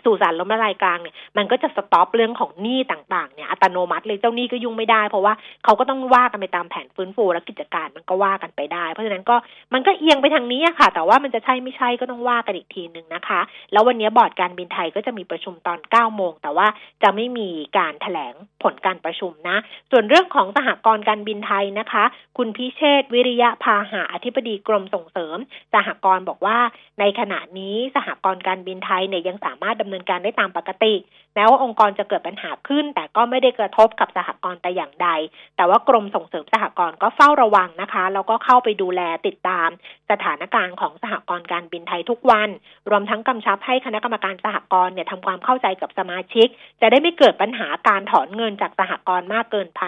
[0.05, 5.35] สู่ศาลล้มละลายกลางเนี่ยมันก็จะสต็อปเรื่องของหนี้ต่างๆเนี่ยอัตโนมัติเลยเจ้าหนี้ก็ยุ่งไม่ได้ เพราะว่า
[5.65, 9.37] เขาก็ต้องว่ากันไปตามแผนฟื้นฟูและกิจการมันก็ว่ากันไปได้ เพราะฉะนั้นก็
[9.73, 13.41] มันก็เอียงไปทางนี้ค่ะ แต่ว่ามันจะใช่ไม่ใช่ก็ต้องว่ากันอีกทีหนึ่งนะคะ
[13.73, 16.67] แล้ววันนี้บอร์ดการบินไทยก็จะมีประชุมตอน9โมงแต่ว่า
[17.03, 19.57] จะไม่มีการถแถลงผลการประชุมนะ
[19.91, 22.05] ส่วนเรื่องของสหกรณ์การบินไทยนะคะ
[22.39, 25.37] คุณพิเชษวิริยะพาหาอธิบดีกรมส่งเสริม
[25.75, 26.59] สหกรณ์บอกว่า
[27.01, 30.95] ในขณะนี้สหกรณ์การบินไทยเนี่ยยังสามารถดำเนินการได้ตามปกติ
[31.35, 35.09] แม้ว่าองค์กรจะเกิดปัญหาขึ้น แต่ก็ไม่ได้กระทบกับสหกรณ์แต่อย่างใด
[35.57, 39.69] แต่ว่ากรมส่งเสริมสหกรณ์ก็เฝ้าระวังนะคะแล้วก็เข้าไปดูแลติดตาม
[40.11, 42.49] สถานการณ์ของสหกรณ์การบินไทยทุกวัน
[42.91, 46.47] รวมทั้งกำชับให้คณะกรรมการสหกรณ์เนี่ยทำความเข้าใจกับสมาชิก
[46.81, 49.83] จะได้ไม่เกิดปัญหาการถอนเงินจากสหกรณ์มากเกินไป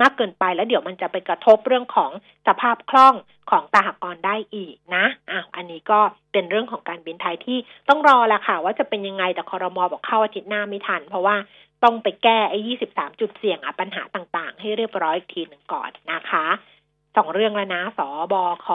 [0.00, 2.10] มากเกินไป แล้วเดี๋ยวมันจะไปกระทบเรื่องของ
[2.46, 3.14] สภาพคล่อง
[3.50, 6.00] ของสหกรได้อีกนะอะอันนี้ก็
[6.32, 11.36] เป็นเรื่องของการบินไทยที่ต้องรอละค่ะ ว่าจะเป็นยังไงแต่คอรมอบอกเข้าอาทิตย์หน้าไม่ทัน เพราะว่า
[11.84, 16.46] ต้องไปแก้ไอ้ยี่สิบสามจุดเสี่ยงอะปัญหาต่างๆ ให้เรียบร้อยอีกทีหนึ่งก่อนนะคะ
[17.16, 18.00] สองเรื่องแล้วนะส
[18.32, 18.66] บค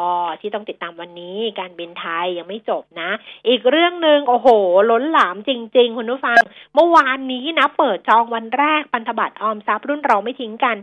[0.41, 3.10] ที่ต้องติดตามวันนี้การบินไทยยังไม่จบนะ
[3.47, 4.47] อีกเรื่องหนึ่งโอ้โห
[4.91, 6.41] ล้นหลามจริง ๆ คุณผู้ฟัง
[6.75, 10.75] เมื่อวานนี้นะ เปิดจองวันแรกพันธบัตรออมทรัพย์รุ่นเราไม่ทิ้งกัน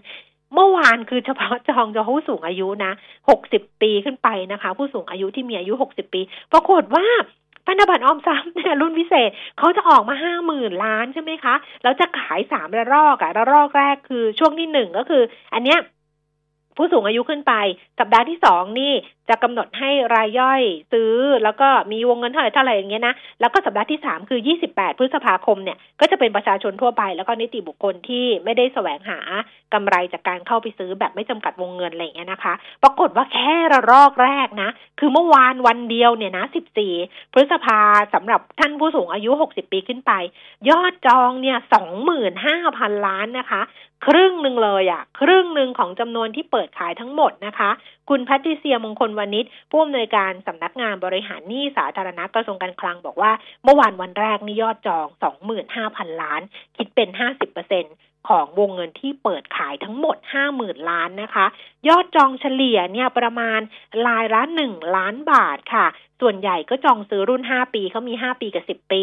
[0.55, 2.93] เมื่อวานคือเฉพาะจองจะผู้สูงอายุนะ
[3.31, 6.21] หกสิบปีขึ้นไปนะคะ ผู้สูงอายุที่มีอายุหกสิบปี
[6.53, 7.07] ปรากฏว่า
[7.67, 15.23] พันธบัตรออมทรัพย์เนี่ยรุ่นพิเศษเขาจะออกมาห้าหมื่นล้านใช่ไหมคะ แล้วจะขายสามระลอกอะระลอกแรกคือช่วงที่หนึ่งก็คือ
[15.55, 15.79] อันเนี้ย
[16.77, 17.53] ผู้สูงอายุขึ้นไป
[17.99, 18.93] สัปดาห์ที่สองนี่
[19.29, 29.19] จะกำหนดให้รายย่อยซื้อ แล้วก็มีวงเงินเท่าไหร่เท่าไหร่อย่างเงี้ยนะแล้วก็สัปดาห์ที่สามคือยี่สิบแปดพฤษภาคมเนี่ยก็จะเป็นประชาชนทั่วไป แล้วก็นิติบุคคลที่ไม่ได้แสวงหา
[29.75, 36.93] กำไรจากการเข้าไปซื้อแบบไม่จำกัดวงเงินอะไรเงี้ยนะคะ ปรากฏว่าแค่ระลอกแรกนะ คือเมื่อวานวันเดียวเนี่ยนะสิบสี่
[37.33, 37.81] พฤษภา
[38.15, 40.13] สำหรับท่านผู้สูงอายุหกสิบปีขึ้นไป
[40.71, 43.63] ยอดจองเนี่ยสองหมื่นห้าพันล้านนะคะ
[44.07, 47.71] ครึ่งหนึ่งเลยอะ่ะครึ่งหนึ่งของจำนวนที่เปิดขายทั้งหมดนะคะ
[48.09, 53.33] คุณพัติเซียมงคลวานิชผู้อำนวยการสำนักงานบริหารหนี้สาธารณะกระทรวงการคลังบอกว่า
[53.65, 55.07] เมื่อวานวันแรกนี่ยอดจอง
[55.65, 56.41] 25,000 ล้าน
[56.77, 57.09] คิดเป็น
[57.69, 60.17] 50%ของวงเงินที่เปิดขายทั้งหมด
[60.53, 61.47] 50,000 ล้านนะคะ
[61.89, 63.61] ยอดจองเฉลี่ยเนี่ยประมาณ
[64.07, 65.87] รายละ1ล้านบาทค่ะ
[66.23, 69.03] ส่วนใหญ่ก็จองซื้อรุ่น 5 ปีเขามี 5 ปีกับ 10 ปี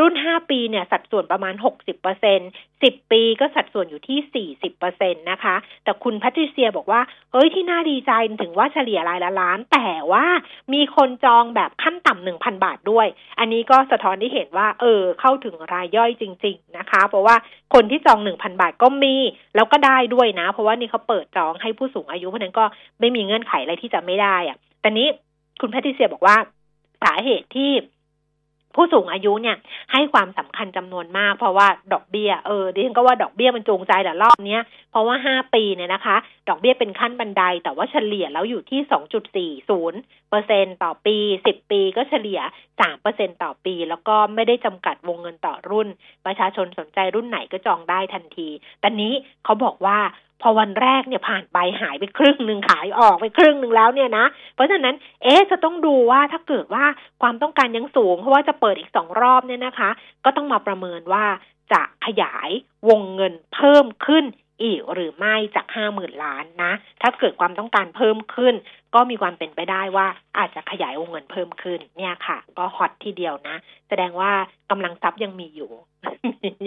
[0.00, 1.54] รุ่น 5 ปีเนี่ยสัดส่วนประมาณ
[2.18, 4.48] 60% 10 ปีก็สัดส่วนอยู่ที่
[4.80, 7.00] 40%นะคะ แต่คุณแพัทิเซียบอกว่า
[7.32, 10.26] เฮ้ยที่น่าดีใจถึงว่าเฉลี่ยรายละล้าน แต่ว่า
[10.72, 13.06] มีคนจองแบบขั้นต่ำ1,000บาทด้วย
[13.38, 17.36] อันนี้ก็สะท้อนที่เห็นว่า เออ เข้าถึงรายย่อยจริง ๆ นะคะ เพราะว่า
[17.74, 19.16] คนที่จอง1,000บาทก็มี
[19.54, 22.64] แล้วก็ได้ด้วยนะ เพราะว่านี่เขาเปิดจองให้ผู้สูงอายุเพราะนั้นก็
[23.00, 25.08] ไม่มีเงื่อนไขอะไรที่จะไม่ได้อะแต่นี้
[25.60, 26.36] คุณแพตริเซียบอกว่า
[27.02, 27.72] สาเหตุที่
[28.76, 29.56] ผู้สูงอายุเนี่ย
[29.92, 36.16] ให้ความสำคัญจำนวนมาก เพราะว่าดอกเบี้ยเออดิฉันก็ว่าดอกเบี้ยมันจูงใจแต่รอบเนี้ยเพราะว่าห้าปีเนี่ยนะคะ
[36.48, 42.40] ดอกเบี้ยเป็นขั้นบันได แต่ว่าเฉลี่ยแล้วอยู่ที่สองจุดสี่ศูนย์เปอร์เซ็นต์ต่อปีสิบปีก็เฉลี่ย
[42.80, 45.88] สามเปอร์เซ็นต์ต่อปี แล้วก็ไม่ได้จำกัดวงเงินต่อรุ่น
[46.26, 48.48] ประชาชนสนใจรุ่นไหนก็จองได้ทันที
[48.80, 49.12] แต่นี้
[49.44, 49.98] เขาบอกว่า
[50.42, 56.84] พอวันแรกเนี่ยผ่านไปหายไปครึ่งหนึ่งขายออกไปครึ่งหนึ่งแล้วเนี่ยนะ เพราะฉะนั้นเอ๊จะต้องดูว่าถ้าเกิดว่า
[57.22, 59.90] ความต้องการยังสูง เพราะว่าจะเปิดอีกสองรอบเนี่ยนะคะ
[60.24, 61.24] ก็ต้องมาประเมินว่า
[61.72, 62.50] จะขยาย
[62.88, 64.24] วงเงินเพิ่มขึ้น
[64.62, 66.72] อีกหรือไม่จากห้าหมื่นล้านนะ
[67.02, 68.54] ถ้าเกิดความต้องการเพิ่มขึ้น
[68.94, 70.06] ก็มีความเป็นไปได้ว่า
[70.38, 73.56] อาจจะขยายวงเงินเพิ่มขึ้น เนี่ยค่ะ ก็ฮอตทีเดียวนะ
[73.88, 74.30] แสดงว่า
[74.70, 75.70] กำลังทรัพย์ยังมีอยู่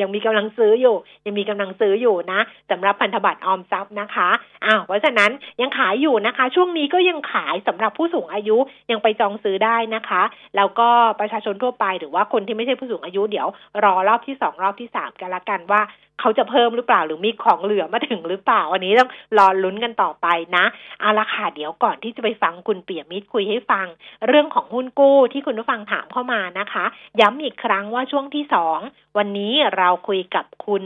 [0.01, 2.39] ยังมีกำลังซื้ออยู่ ยังมีกำลังซื้ออยู่นะ
[2.71, 4.29] สำหรับพันธบัตรออมทรัพย์นะคะ
[4.65, 5.31] อ้าวเพราะฉะนั้น
[5.61, 8.57] ยังขายอยู่นะคะ ช่วงนี้ก็ยังขายสำหรับผู้สูงอายุ
[8.91, 10.23] ยังไปจองซื้อได้นะคะ
[10.55, 13.47] แล้วก็ประชาชนทั่วไปหรือว่าคนที่ไม่ใช่ผู้สูงอายุเดี๋ยว
[13.83, 15.81] รอรอบที่สองรอบที่สามกันละกันว่า
[16.19, 20.65] เขาจะเพิ่มหรือเปล่าหรือมีของเหลือมาถึงหรือเปล่าอันนี้ต้องรอลุ้นกันต่อไปนะ
[20.99, 23.87] เอาละค่ะเดี๋ยวก่อนที่จะไปฟังคุณเปียมิตรคุยให้ฟัง
[24.27, 26.85] เรื่องของหุ้นกู้ที่คุณผู้ฟังถามเข้ามานะคะ
[27.21, 28.79] ย้ำอีกครั้งว่าช่วงที่สอง
[29.17, 30.83] วันนี้เราคุยกับคุณ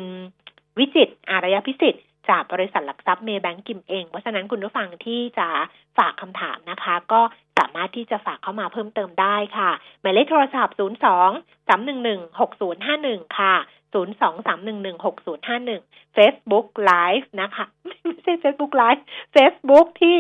[0.78, 5.48] วิจิตอารยพิสิทธิ์จากบริษัทหลักทรัพย์เมย์แบงกิมเอง เพราะฉะนั้นคุณผู้ฟังที่จะ
[5.98, 7.22] ฝากคำถามนะคะ ก็
[7.58, 10.86] สามารถที่จะฝากเข้ามาเพิ่มเติมได้ค่ะ หมายเลขโทรศัพท์ 0 2
[11.67, 13.56] 3 1 1 6 0 5 1 ค่ะ
[13.93, 17.65] 0 2 3 1 1 6 0 5 1 Facebook Live นะคะ
[18.04, 19.02] ไม่ใช่ Facebook Live
[19.36, 20.15] Facebook ที่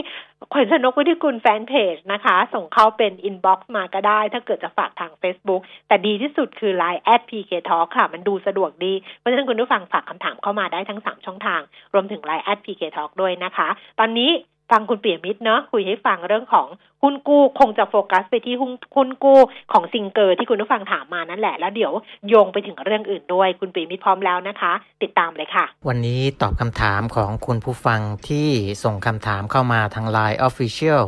[0.53, 11.25] ขวัญชนกวุฒิกุลแฟนเพจนะคะ ส่งเข้าเป็น inbox มาก็ได้ ถ้าเกิดจะฝากทาง Facebook แต่ดีที่สุดคือ Line at PK Talk ค่ะ มันดูสะดวกดี เพราะฉะนั้นคุณผู้ฟังฝากคำถามเข้ามาได้ทั้ง 3
[11.25, 11.61] ช่องทาง
[11.93, 13.67] รวมถึง Line at PK Talk ด้วยนะคะ
[13.99, 14.31] ตอนนี้
[14.71, 16.67] ฟังคุณเปียมิตรเนาะคุยให้ฟังเรื่องของ
[17.03, 19.39] หุ้นกู้คงจะโฟกัสไปที่หุ้นหุ้นกู้
[19.73, 21.93] ของซิงเกอร์ที่คุณผู้ฟังถามมานั่นแหละ แล้วเดี๋ยว
[22.27, 27.99] โยงไปถึงเรื่องอื่นด้วย คุณเปียมิตรพร้อมแล้วนะคะ ติดตามเลยค่ะ วันนี้ตอบคำถามของคุณผู้ฟัง
[28.29, 28.49] ที่
[28.83, 31.03] ส่งคำถามเข้ามาทาง Line Official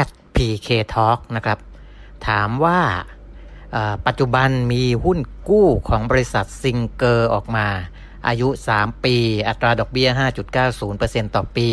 [0.00, 1.58] at pk talk นะครับ
[2.28, 2.80] ถามว่า
[4.06, 7.66] ปัจจุบันมีหุ้นกู้ของบริษัทซิงเกอร์ออกมา
[8.26, 9.16] อายุ 3 ปี
[9.48, 10.08] อัตราดอกเบี้ย
[10.72, 11.68] 5.90%ต่อปี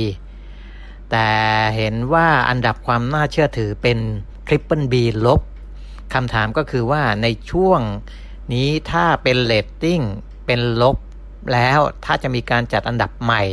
[1.11, 1.29] แต่
[1.75, 3.97] เห็นว่าอันดับความน่าเชื่อถือเป็น
[4.47, 4.93] Triple B
[5.25, 5.41] ลบ
[6.13, 7.81] คำถามก็คือว่าในช่วง
[8.53, 10.01] นี้ถ้าเป็นเรตติ้ง
[10.45, 10.97] เป็นลบ
[11.53, 13.43] แล้วถ้าจะมีการจัดอันดับใหม่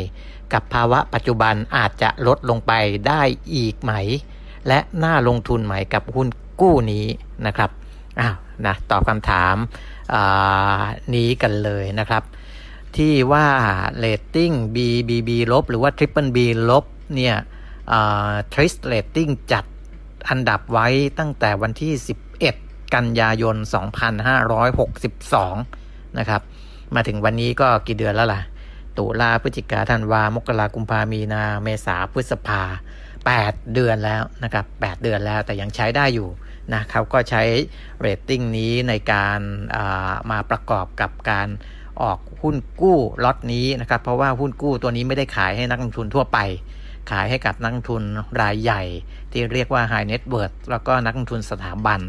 [0.53, 2.73] กับภาวะปัจจุบันอาจจะลดลงไป
[3.09, 3.23] ได้
[3.55, 3.93] อีกไหม
[4.69, 6.29] และน่าลงทุนไหมกับหุ้น
[6.61, 7.07] กู้นี้
[7.47, 7.71] นะครับ
[8.21, 8.37] อ้าว
[8.67, 9.57] นะตอบคำถาม
[11.15, 12.23] นี้กันเลยนะครับ
[12.97, 13.47] ที่ว่า
[13.99, 16.39] เลตติ้ง BBB ลบหรือว่า Triple B
[16.71, 17.37] ลบ เนี่ย
[18.53, 19.65] ทริสเรตติ้งจัด
[20.29, 20.87] อันดับไว้
[21.19, 21.93] ตั้งแต่วันที่
[22.47, 23.57] 11 กันยายน
[24.87, 26.43] 2562 นะครับ
[26.95, 28.43] มาถึงวันนี้ก็กี่เดือนแล้วล่ะ
[28.99, 32.63] ตุลาพฤศจิกาธันวา มกรากุมภามีนา เมษาพฤษภา
[33.19, 36.29] 8 เดือนแล้วนะครับ 8 เดือนแล้วแต่ยังใช้ได้อยู่
[36.73, 37.43] นะเขาก็ใช้
[38.01, 39.41] เรตติ้งนี้ในการ
[40.31, 41.49] มาประกอบกับการ
[42.03, 46.39] ออกหุ้นกู้ล็อตนี้นะครับ เพราะว่าหุ้นกู้ตัวนี้ไม่ได้ขายให้นักลงทุนทั่วไป
[47.11, 48.03] ขายให้กับนักทุน
[48.41, 48.83] รายใหญ่
[49.33, 52.01] ที่เรียกว่า High Net Worth แล้วก็นักทุนสถาบัน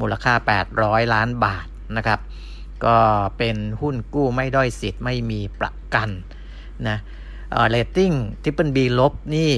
[0.00, 0.34] มูลค่า
[0.74, 2.20] 800 ล้านบาทนะครับ
[2.84, 2.96] ก็
[3.38, 6.08] เป็นหุ้นกู้ไม่ด้อยสิทธิ์ไม่มีประกัน
[6.88, 6.98] นะ
[7.70, 9.52] เรตติ้ง Triple B ลบนี่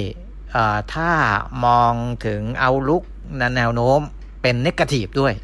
[0.94, 1.10] ถ้า
[1.64, 1.92] มอง
[2.26, 3.02] ถึง outlook
[3.56, 4.00] แนวโน้ม
[4.42, 5.34] เป็น negative ด้วย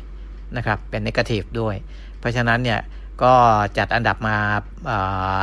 [0.56, 1.74] นะครับ เป็น negative ด้วย
[2.18, 2.80] เพราะฉะนั้นเนี่ย
[3.22, 3.34] ก็
[3.78, 4.36] จัดอันดับมา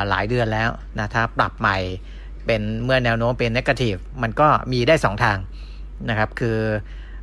[0.09, 1.77] หลายเดือนแล้วนะถ้าปรับใหม่
[2.45, 5.37] เป็นเมื่อแนวโน้มเป็นนกาทีฟมันก็มีได้ 2 ทาง
[6.09, 6.57] นะครับ คือ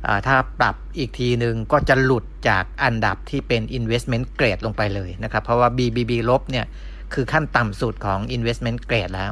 [0.07, 6.65] อถ้าปรับอีกทีหนึ่งก็จะหลุดจากอันดับที่เป็น investment grade ลงไปเลยนะครับ เพราะว่า BBB ลบเนี่ย
[7.13, 9.31] คือขั้นต่ำสุดของ investment grade แล้ว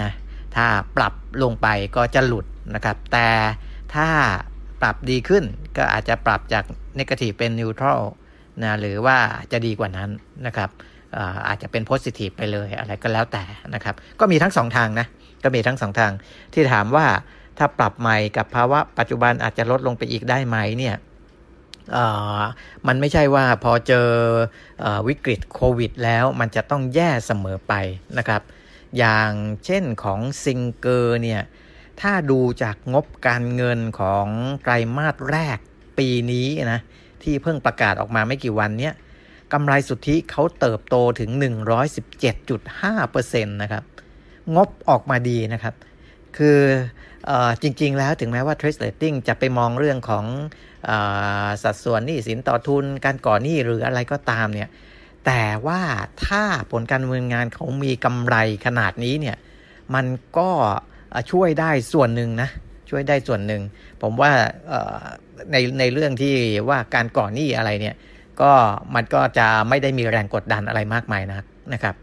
[0.00, 0.10] นะ
[0.56, 3.28] ถ้าปรับลงไปก็จะหลุดนะครับ แต่
[3.94, 4.08] ถ้า
[4.80, 5.44] ปรับดีขึ้น
[5.76, 6.64] ก็อาจจะปรับจาก
[6.98, 8.00] negative เป็น neutral
[8.62, 9.18] นะหรือว่า
[9.52, 10.10] จะดีกว่านั้น
[10.46, 10.70] นะครับ
[11.48, 15.06] อาจจะเป็นโพสิทีฟไปเลยอะไรก็แล้วแต่นะครับ ก็มีทั้งสองทางนะ
[15.42, 16.12] ก็มีทั้งสองทาง
[16.52, 17.06] ที่ถามว่า
[17.58, 20.96] ถ้าปรับใหม่กับภาวะปัจจุบันอาจจะลดลงไปอีกได้ไหมเนี่ย
[22.86, 24.08] มันไม่ใช่ว่าพอเจอ
[24.84, 27.74] อวิกฤตโควิด แล้วมันจะต้องแย่เสมอไป
[28.18, 28.42] นะครับ
[28.98, 29.30] อย่าง
[29.64, 31.42] เช่นของซิงเกอร์เนี่ย
[32.00, 34.26] ถ้าดูจากงบการเงินของ
[34.62, 35.58] ไตรมาสแรก
[35.98, 36.80] ปีนี้นะ
[37.22, 38.94] ที่เพิ่งประกาศออกมาไม่กี่วันเนี้ย
[39.52, 41.30] กำไรสุทธิเขาเติบโตถึง
[42.16, 43.82] 117.5%นะครับ
[44.56, 45.74] งบออกมาดีนะครับ
[46.36, 46.60] คือ
[47.28, 47.32] อ
[47.62, 50.24] จริง ๆ แล้วถึงแม้ว่า Trace Rating จะไปมองเรื่องของ
[50.88, 50.92] อ
[51.62, 54.68] สัดส่วนหนี้สินต่อทุนการก่อหนี้หรืออะไรก็ตามเนี่ย
[55.26, 55.80] แต่ว่า
[56.26, 59.36] ถ้าผลการดำเนินงานเขามีกำไรขนาดนี้เนี่ย
[59.94, 60.06] มัน
[60.38, 60.50] ก็
[61.30, 62.48] ช่วยได้ส่วนหนึ่งนะ
[62.90, 63.62] ช่วยได้ส่วนหนึ่ง
[64.02, 64.32] ผมว่า
[65.52, 66.34] ในในเรื่องที่
[66.68, 67.96] ว่าการก่อหนี้อะไรเนี่ย
[68.40, 68.52] ก็
[68.94, 71.40] มันก็จะไม่ได้มีแรงกดดันอะไรมากมายนะ
[71.72, 71.94] นะครับ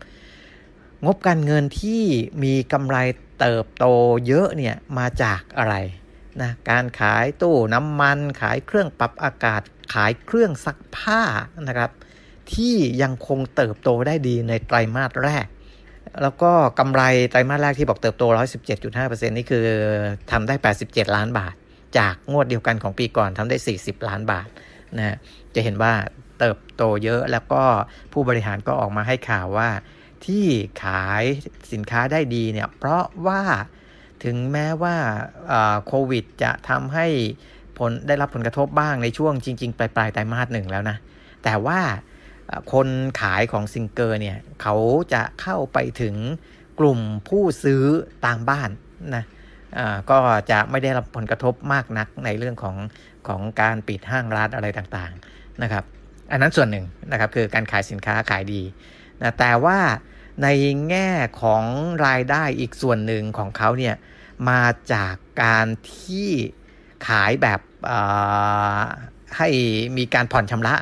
[1.06, 2.04] งบการเงินที่
[2.44, 2.98] มีกำไร
[3.40, 3.86] เติบโต
[4.28, 5.76] เยอะเนี่ยมาจากอะไร
[6.42, 9.62] นะการขายตู้น้ำมัน ขายเครื่องปรับอากาศ
[9.94, 11.22] ขายเครื่องซักผ้า
[11.68, 11.92] นะครับ
[12.54, 15.46] ที่ยังคงเติบโตได้ดีในไตรมาสแรก
[16.22, 18.24] แล้วก็กำไรไตรมาสแรกที่บอกเติบโต
[18.76, 19.66] 117.5%นี่คือ
[20.32, 21.54] ทำได้ 87 ล้านบาท
[21.98, 24.48] จากงวดเดียวกันของปีก่อนทำได้ 40 ล้านบาท
[24.98, 25.18] นะ
[25.56, 25.94] จะเห็นว่า
[26.40, 27.64] เติบโตเยอะแล้วก็
[28.14, 29.70] ผู้บริหารก็ออกมาให้ข่าวว่า
[30.26, 30.46] ที่
[30.84, 31.24] ขาย
[31.72, 33.42] สินค้าได้ดีเนี่ยเพราะว่า
[34.24, 34.96] ถึงแม้ว่า
[35.88, 37.08] โควิดจะทำให้
[37.78, 40.98] ผลได้รับผลกระทบบ้างในช่วงจริง ๆ ปลายปลายไตรมาสหนึ่งแล้วนะ
[41.44, 41.80] แต่ว่า
[42.74, 42.88] คน
[43.22, 44.76] ขายของซิงเกอร์เนี่ยเขา
[45.14, 46.16] จะเข้าไปถึง
[46.80, 47.00] กลุ่ม
[47.30, 47.84] ผู้ซื้อ
[48.26, 48.70] ตามบ้าน
[49.16, 49.24] นะ
[50.10, 50.18] ก็
[50.52, 52.76] จะไม่ได้รับผลกระทบมากนักในเรื่องของ
[53.28, 55.84] ของการปิดห้างร้านอะไรต่างๆนะครับ
[56.32, 58.62] อันนั้นส่วนหนึ่งนะครับคือการขายสินค้าขายดี
[59.22, 59.80] นะแต่ว่า
[60.44, 60.48] ใน
[60.90, 61.10] แง่
[61.42, 61.64] ของ
[62.06, 63.96] รายได้อีกส่วนหนึ่งของเขาเนี่ย
[64.50, 66.30] มาจากการที่
[67.08, 67.60] ขายแบบ
[69.38, 69.50] ให้
[69.98, 70.76] มีการผ่อนชำระ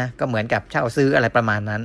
[0.00, 1.82] นะก็เหมือนกับเช่าซื้ออะไรประมาณนั้น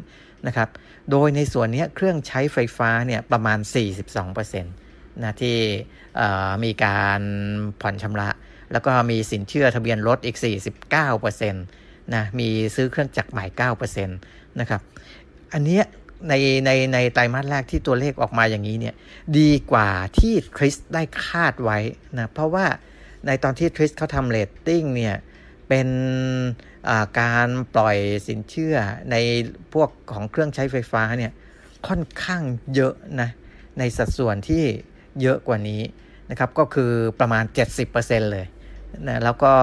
[0.48, 0.70] นะครับ
[1.12, 3.60] โดยในส่วนนี้เครื่องใช้ไฟฟ้าเนี่ยประมาณ
[4.16, 5.58] 42%นะที่
[6.64, 7.22] มีการ
[7.82, 8.30] ผ่อนชำระ
[8.72, 10.38] แล้วก็มีสินเชื่อทะเบียนรถอีก
[11.06, 13.46] 49%นะมีซื้อเครื่องจักรใหม่
[13.86, 14.82] 9%นะครับ
[15.54, 15.80] อันนี้
[16.30, 16.34] ใน
[16.66, 18.96] ในในไตรมาสแรกที่ตัวเลขออกมาอย่างนี้เนี่ย
[19.40, 21.80] ดีกว่าที่คริสได้คาดไว้
[22.18, 22.66] นะเพราะว่า
[23.26, 25.16] ในตอนที่คริสเขาทำเรตติ้งเนี่ย
[25.70, 25.88] เป็น
[27.20, 28.78] การปล่อยสินเชื่อ
[29.12, 29.16] ใน
[29.74, 31.32] พวกของเครื่องใช้ไฟฟ้าเนี่ย
[31.88, 32.44] ค่อนข้าง
[32.76, 33.30] เยอะนะ
[33.80, 34.64] ในสัดส่วนที่
[35.22, 35.82] เยอะกว่านี้
[36.30, 37.44] นะครับก็คือประมาณ
[37.88, 38.46] 70%เลย
[39.08, 39.54] นะแล้วก็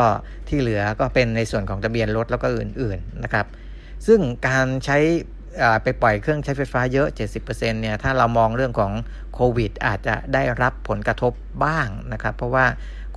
[0.49, 3.47] ที่เหลือก็เป็นในส่วนของทะเบียนรถแล้วก็อื่นๆนะครับ
[4.07, 4.99] ซึ่งการใช้
[5.83, 7.09] ไปปล่อยเครื่องใช้ไฟฟ้าเยอะ
[7.41, 8.93] 70%เนี่ยถ้าเรามองเรื่องของ
[9.35, 11.33] โควิด อาจจะได้รับผลกระทบ
[11.65, 12.67] บ้างนะครับ เพราะว่า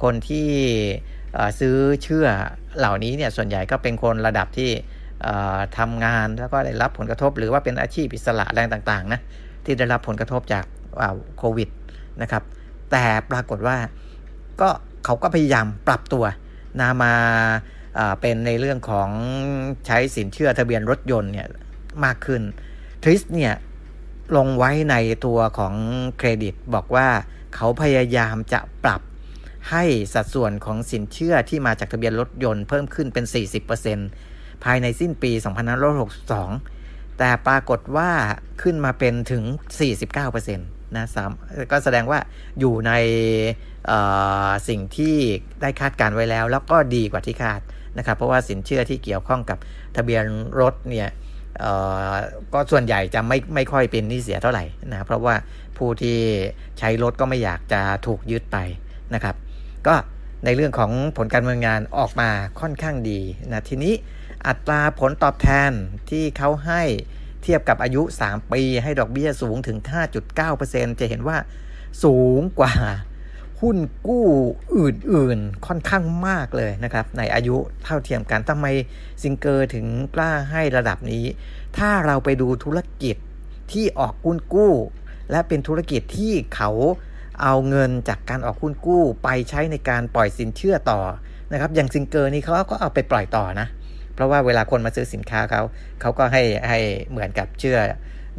[0.02, 0.48] คนที่
[1.60, 2.28] ซื้อเชื่อ
[2.78, 4.70] เหล่านี้เนี่ยส่วนใหญ่ก็เป็นคนระดับที่
[5.78, 9.20] ทำงานแล้วก็ได้รับผลกระทบ หรือว่าเป็นอาชีพอิสระอะไรต่างๆนะ
[9.66, 10.66] ที่ได้รับผลกระทบจาก
[11.38, 11.70] โควิด
[12.22, 12.44] นะครับ
[12.92, 13.78] แต่ปรากฏว่า
[14.62, 14.70] ก็
[15.06, 16.26] เขาก็พยายามปรับตัว
[16.80, 17.14] นามา
[18.22, 19.10] เป็นในเรื่องของ
[19.88, 21.48] ใช้สินเชื่อทะเบียนรถยนต์เนี่ย
[22.06, 22.42] มากขึ้น
[23.04, 23.54] ทริสเนี่ย
[24.38, 25.74] ลงไว้ในตัวของ
[26.18, 27.08] เครดิตบอกว่า
[27.56, 29.02] เขาพยายามจะปรับ
[29.72, 33.26] ให้สัดส่วนของสินเชื่อที่มาจากทะเบียนรถยนต์เพิ่มขึ้นเป็น
[33.96, 35.32] 40%ภายในสิ้นปี
[36.46, 38.12] 2562 แต่ปรากฏว่า
[38.62, 39.44] ขึ้นมาเป็นถึง
[40.00, 41.32] 49%นะสาม
[41.72, 42.20] ก็แสดงว่า
[42.60, 42.92] อยู่ใน
[44.68, 45.16] สิ่งที่
[45.62, 47.62] ได้คาดการไว้แล้ว แล้วก็ดีกว่าที่คาด
[47.98, 49.58] นะครับ เพราะว่าสินเชื่อที่เกี่ยวข้องกับ
[49.96, 50.24] ทะเบียน
[50.62, 51.10] รถเนี่ย
[52.54, 55.36] ก็ส่วนใหญ่จะไม่ไม่ค่อยเป็นนิเสียเท่าไหร่นะเพราะว่า
[55.78, 56.18] ผู้ที่
[56.80, 58.58] ใช้รถก็ไม่อยากจะถูกยึดไป
[59.14, 59.36] นะครับ
[59.88, 59.96] ก็
[60.46, 63.20] ในเรื่องของผลการดำเนินงานออกมาค่อนข้างดี
[63.52, 63.94] นะทีนี้
[64.48, 65.72] อัตราผลตอบแทน
[66.10, 66.84] ที่เขาให้
[67.44, 69.78] เทียบกับอายุ 3 ปี ให้ดอกเบี้ยสูงถึง
[70.40, 71.38] 5.9%จะเห็นว่า
[72.04, 72.74] สูงกว่า
[73.62, 74.28] หุ้นกู้
[74.78, 78.68] อื่นๆ ค่อนข้างมากเลยนะครับ ในอายุเท่าเทียมกันทำไม
[79.22, 81.24] ซิงเกอร์ถึงกล้าให้ระดับนี้
[81.78, 83.16] ถ้าเราไปดูธุรกิจ
[83.72, 84.74] ที่ออกหุ้นกู้
[85.32, 86.72] และเป็นธุรกิจที่เขา
[87.44, 91.00] เอาเงินจากการออกหุ้นกู้ไปใช้ในการปล่อยสินเชื่อต่อ
[91.52, 93.68] นะครับ อย่างซิงเกอร์นี่เขาก็เอาไปปล่อยต่อนะ
[94.14, 95.62] เพราะว่าเวลาคนมาซื้อสินค้าเขา
[96.02, 97.80] เขาก็ให้ให้เหมือนกับเชื่อ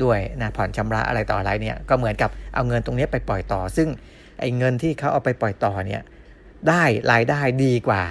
[0.03, 3.89] ด้วยนะผ่อนชำระอะไรต่ออะไรเนี่ยก็เหมือนกับเอาเงินตรงนี้ไปปล่อยต่อ ซึ่ง
[4.41, 6.03] ไอ้เงินที่เขาเอาไปปล่อยต่อเนี่ย
[6.69, 8.03] ได้รายได้ดีกว่า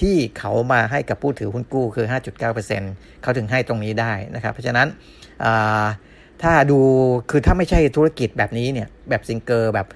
[0.00, 2.06] ที่เขามาให้กับผู้ถือหุ้นกู้คือ
[2.62, 4.88] 5.9%เขาถึงให้ตรงนี้ได้นะครับ เพราะฉะนั้น
[6.42, 6.78] ถ้าดู
[7.30, 9.86] คือถ้าไม่ใช่ธุรกิจแบบนี้เนี่ยแบบซิงเกอร์แบบ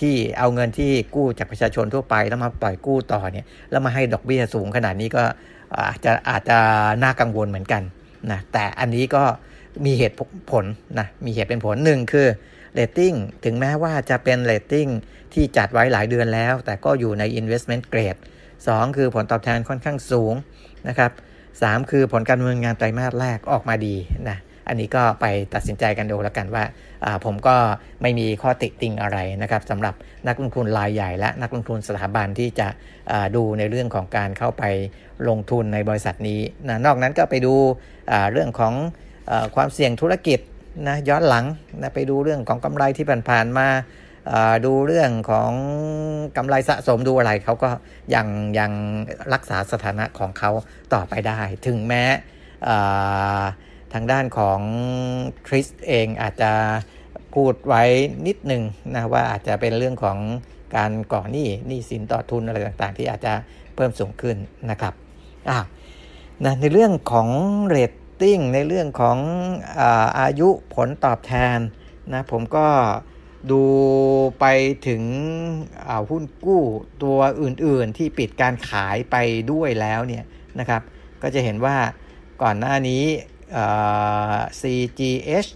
[0.00, 5.22] ที่เอาเงินที่กู้จากประชาชนทั่วไป แล้วมาปล่อยกู้ต่อเนี่ยแล้วมาให้ดอกเบี้ยสูงขนาดนี้ก็
[5.88, 6.58] อาจจะอาจจะ
[7.02, 7.82] น่ากังวลเหมือนกัน
[8.30, 9.24] นะแต่อันนี้ก็
[9.84, 10.16] มีเหตุ
[10.50, 10.64] ผล
[10.98, 12.26] นะมีเหตุเป็นผลหนึ่งคือ
[12.78, 13.14] เรตติ้ง
[13.44, 14.88] ถึงแม้ว่าจะเป็นเรตติ้ง
[15.34, 18.20] ที่จัดไว้หลายเดือนแล้ว แต่ก็อยู่ใน investment grade
[18.58, 20.34] 2 คือผลตอบแทนค่อนข้างสูง
[20.88, 21.10] นะครับ
[21.50, 23.96] 3คือผลการดำเนินงานไตรมาสแรกออกมาดี
[24.28, 24.38] นะ
[24.68, 26.64] อันนี้ก็ไปตัดสินใจกันดูแล้วกันว่า
[27.24, 27.56] ผมก็
[28.02, 29.94] ไม่มีข้อติติงอะไรนะครับสำหรับ
[30.28, 32.68] นักลงทุนรายใหญ่ และนักลงทุนสถาบันที่จะ
[33.36, 34.64] ดูในเรื่องของการเข้าไป
[35.28, 37.54] ลงทุนในบริษัทนี้นะนอกนั้นก็ไปดู
[38.32, 38.74] เรื่องของ
[39.54, 40.40] ความเสี่ยงธุรกิจ
[40.86, 41.44] นะย้อนหลัง
[41.80, 43.68] นะไปดูเรื่องของกำไรที่ผ่านๆมา
[44.66, 45.52] ดูเรื่องของ
[46.36, 47.70] กำไรสะสมดูอะไรเขาก็
[48.14, 48.26] ยัง
[48.58, 48.72] ยัง
[49.32, 50.50] รักษาสถานะของเขา
[50.94, 52.04] ต่อไปได้ ถึงแม้
[53.92, 54.60] ทางด้านของ
[55.46, 56.52] คริสเองอาจจะ
[57.34, 57.82] พูดไว้
[58.26, 58.62] นิดหนึ่ง
[58.94, 60.18] นะว่าอาจจะเป็นเรื่องของ
[60.76, 63.32] การก่อหนี้หนี้สินต่อทุนอะไรต่างๆ ที่อาจจะ
[63.74, 64.36] เพิ่มสูงขึ้น
[64.70, 64.94] นะครับ
[65.50, 65.58] อ่า
[66.44, 67.28] นะในเรื่องของ
[67.68, 69.18] เรต ติ้งในเรื่องของ
[70.20, 71.58] อายุผลตอบแทน
[72.12, 72.68] นะผมก็
[73.50, 73.62] ดู
[74.40, 74.46] ไป
[74.88, 75.02] ถึง
[76.10, 76.62] หุ้นกู้
[77.02, 79.16] ตัวอื่นๆ ที่ปิดการขายไป
[79.52, 80.24] ด้วยแล้วเนี่ย
[80.58, 80.82] นะครับ
[81.22, 81.76] ก็จะเห็นว่า
[82.42, 83.04] ก่อนหน้านี้
[84.60, 85.50] CGH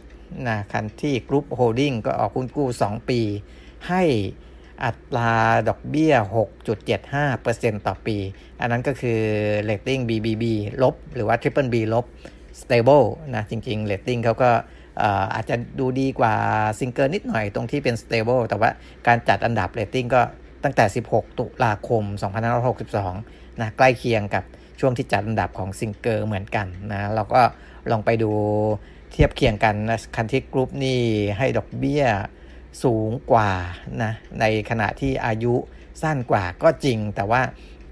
[0.49, 3.21] นะคันทรี่กรุ๊ปโฮลดิ้งก็ออกหุ้นกู้ 2 ปี
[3.89, 4.03] ให้
[4.85, 5.33] อัตรา
[5.69, 6.15] ดอกเบี้ย
[7.01, 8.17] 6.75%ต่อปี
[8.61, 9.21] อันนั้นก็คือ
[9.63, 10.45] เรตติ้ง BBB
[10.83, 12.05] ลบ หรือว่า Triple B ลบ
[12.61, 14.51] Stable นะจริงๆเรตติ้งเขาก็
[15.35, 16.35] อาจจะดูดีกว่า
[16.79, 18.71] ซิงเกอร์นิดหน่อยตรงที่เป็น Stable แต่ว่า
[19.07, 20.23] การจัดอันดับเรตติ้งก็
[20.65, 22.05] ตั้งแต่ 16 ตุลาคม
[22.83, 24.45] 2562 นะใกล้เคียงกับ
[24.81, 27.43] ช่วงที่จัดอันดับของซิงเกอร์เหมือนกันนะเราก็
[27.91, 28.31] ลองไปดู
[29.13, 31.01] เทียบเคียงกันนะคันทรี่กรุ๊ปนี่
[31.39, 32.05] ให้ดอกเบี้ย
[32.83, 33.51] สูงกว่า
[34.03, 35.55] นะในขณะที่อายุ
[36.03, 37.43] สั้นกว่าก็จริง แต่ว่า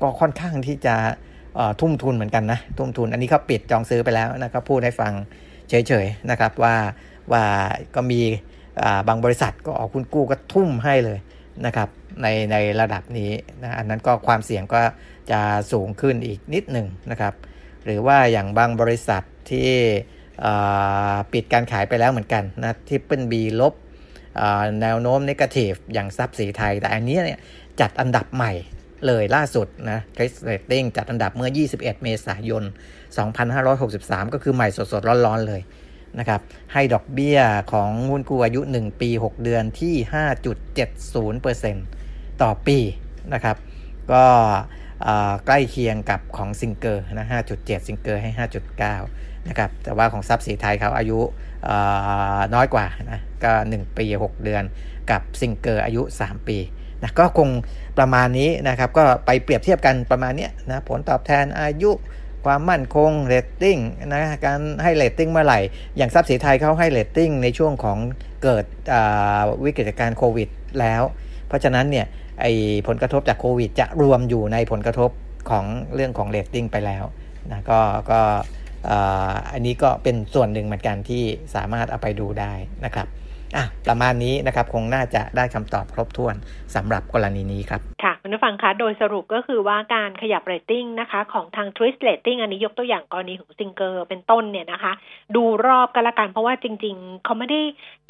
[0.03, 0.97] ก็ค่อนข้างที่จะ
[1.81, 5.13] ทุ่มทุนเหมือนกันนะทุ่มทุนอันนี้เขาปิดจองซื้อไปแล้วนะครับพูดให้ฟัง
[5.69, 6.77] เฉยๆนะครับว่า
[7.33, 7.45] ว่า
[7.95, 8.21] ก็มี
[9.09, 11.19] บางบริษัทก็ออกหุ้นกู้ก็ทุ่มให้เลย
[11.67, 11.89] นะครับ
[12.23, 13.31] ในในระดับนี้
[13.63, 14.83] นะอันนั้นก็ความเสี่ยงก็
[15.31, 15.41] จะ
[15.73, 17.35] สูงขึ้นอีกนิดหนึ่งนะครับ
[17.85, 19.71] หรือว่าอย่างบางบริษัทที่
[21.33, 23.75] ปิดการขายไปแล้วเหมือนกันนะ Triple B ลบ
[24.83, 27.41] แนวโน้ม Negative อย่างทรัพย์ศรีไทย แต่อันนี้เนี่ย
[27.81, 28.53] จัดอันดับใหม่
[29.07, 32.65] เลยล่าสุดนะ TRIS Rating จัดอันดับเมื่อ 21 เมษายน
[33.49, 35.63] 2563 ก็คือใหม่สดๆ ร้อนๆ เลย
[36.19, 36.41] นะครับ
[36.73, 37.39] ให้ดอกเบี้ย
[37.73, 39.95] ของหุ้นกู้อายุ 1 ปี 6 เดือนที่
[41.83, 42.79] 5.70%ต่อปี
[43.35, 43.57] นะครับ
[44.13, 44.25] ก็
[45.47, 47.27] ใกล้เคียงกับของซิงเกอร์นะ
[47.57, 48.31] 5.7 ซิงเกอร์ให้
[48.91, 51.19] 5.9 นะครับ แต่ว่าของทรัพย์ศรีไทยเขาอายุ
[52.55, 54.65] น้อยกว่านะ ก็ 1 ปี 6 เดือน
[55.11, 56.59] กับซิงเกอร์อายุ 3 ปี
[57.03, 57.49] นะก็คง
[57.99, 61.91] ประมาณนี้นะครับ ก็ไปเปรียบเทียบกันประมาณนี้นะผลตอบแทนอายุ
[62.45, 63.79] ความมั่นคงเรตติ้ง
[64.15, 65.61] นะการให้เรตติ้งเมื่อไหร่
[65.97, 67.99] อย่างทรัพย์ศรีไทยเขาให้เรตติ้งในช่วงของ
[68.43, 68.65] เกิด
[69.65, 70.49] วิกฤตการโควิด
[70.81, 71.03] แล้ว
[71.49, 72.07] เพราะฉะนั้นเนี่ย
[72.41, 72.47] ไอ
[72.87, 75.11] ผลกระทบจากโควิดจะรวมอยู่ในผลกระทบ
[75.51, 77.05] ของเรื่องของเรตติ้งไปแล้ว
[77.51, 77.81] นะก็
[78.11, 78.21] ก็
[79.53, 81.23] อันนี้ก็เป็นส่วนหนึ่งเหมือนกันที่
[81.55, 82.53] สามารถเอาไปดูได้
[82.85, 83.07] นะครับ
[83.57, 86.35] อะประมาณนี้นะครับคงน่าจะได้คำตอบครบถ้วน
[86.75, 94.93] สำหรับกรณีนี้ครับ ค่ะคุณผู้ฟังคะโดยสรุปก็คือว่าการขยับเรตติ้งนะคะของทาง TRIS Rating อันนี้ยกตัวอย่างกรณีของซิงเกอร์เป็นต้นเนี่ยนะคะ
[95.37, 97.61] ดูรอบกันละกันเพราะว่าจริง ๆ เขาไม่ได้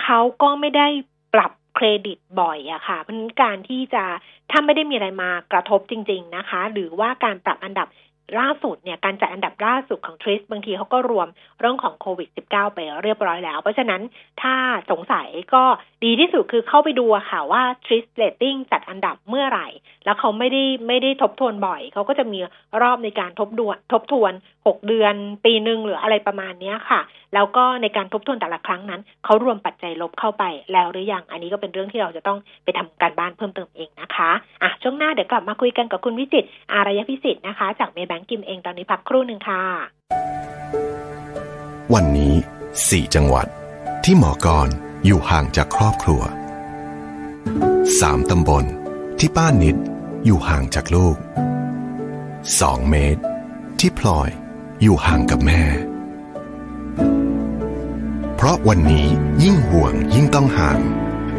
[0.02, 0.86] เขาก็ไม่ได้
[1.34, 4.04] ปรับเครดิตบ่อยอะค่ะเพราะนั้นการที่จะ
[4.50, 7.88] ถ้าไม่ได้มีอะไรมากระทบจริง ๆนะคะ หรือว่าการปรับอันดับ
[8.38, 11.28] ล่าสุดเนี่ยการจัดอันดับล่าสุดของทริสบางทีเขาก็รวม
[11.60, 14.02] เรื่องของโควิด -19 ไปเรียบร้อยแล้ว เพราะฉะนั้น
[14.42, 14.54] ถ้า
[14.90, 15.62] สงสัยก็
[16.04, 19.68] ดีที่สุดคือเข้าไปดูค่ะว่า TRIS Rating จัดอันดับเมื่อไหร่
[20.04, 22.38] แล้วเขาไม่ได้ไม่ได้ทบทวนบ่อย เขาก็จะมี
[22.82, 25.14] รอบในการทบดวนทบทวน 6 เดือน
[25.44, 27.00] ปีหนึ่งหรืออะไรประมาณนี้ค่ะ
[27.34, 34.30] แล้วก็ในการทบทวนแต่ละครั้งนั้นเขารวมปัจจัยลบเข้าไปแล้วหรือยังอันนี้ก็เป็นเรื่องที่เราจะต้องไปทำการบ้านเพิ่มเติมเองนะคะ
[34.62, 39.62] อะช่วงหน้าเดี๋ยวกลับมาคุยกันกับคุณวิจิตอารยพิสิทธิ์นะคะ จากเมย์แบงกิมเองตอนนี้พักครู่หนึ่งค่ะ
[41.94, 42.34] วันนี้
[42.74, 43.46] 4 จังหวัด
[44.04, 44.68] ที่หมอกร
[45.04, 46.22] อยู่ห่างจากครอบครัว
[47.50, 48.64] 3 ตำบล
[49.18, 49.76] ที่ป้านิด
[50.24, 51.16] อยู่ห่างจากลูก
[52.08, 53.22] 2 เมตร
[53.80, 54.30] ที่พลอย
[54.82, 55.62] อยู่ห่างกับแม่
[58.42, 59.06] เพราะวันนี้
[59.42, 60.80] ยิ่งห่วงยิ่งต้องห่าง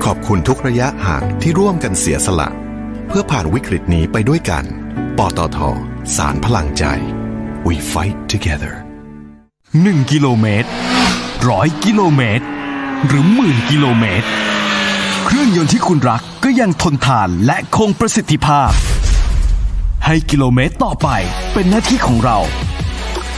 [0.04, 2.50] ขอบคุณทุกระยะห่างที่ร่วมกันเสียสละ
[3.08, 4.64] เพื่อผ่านวิกฤตนี้ไปด้วยกัน
[5.18, 5.58] ปตท
[6.16, 6.84] สารพลังใจ
[7.66, 8.74] we fight together
[9.42, 10.70] 1 กิโลเมตร
[11.50, 12.46] ร้อยกิโลเมตร
[13.08, 14.28] หรือหมื่นกิโลเมตร
[15.26, 18.72] เครื่องยนต์ที่คุณรักก็ยังทนทานและคงประสิทธิภาพ
[20.06, 21.10] ให้กิโลเมตรต่อไป
[21.54, 22.40] เป็นหน้าที่ของเรา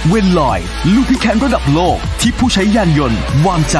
[0.09, 0.59] เวนลอย
[0.93, 3.77] ลูกพิแคนระดับโลกที่ผู้ใช้ยานยนต์ วางใจ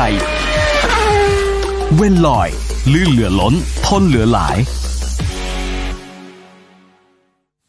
[1.95, 2.49] เวนลอย
[2.93, 3.53] ลื่นเหลือล้น
[3.85, 4.57] ทนเหลือหลาย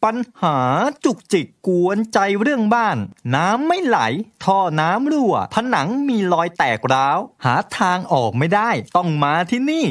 [0.04, 0.58] ปัญหา
[1.04, 2.96] จุกจิกกวนใจเรื่องบ้าน
[3.34, 3.98] น้ำไม่ไหล
[4.44, 9.84] ท่อน้ำรั่ว ผนังมีรอยแตกร้าว หาทางออกไม่ได้ ต้องมาที่นี่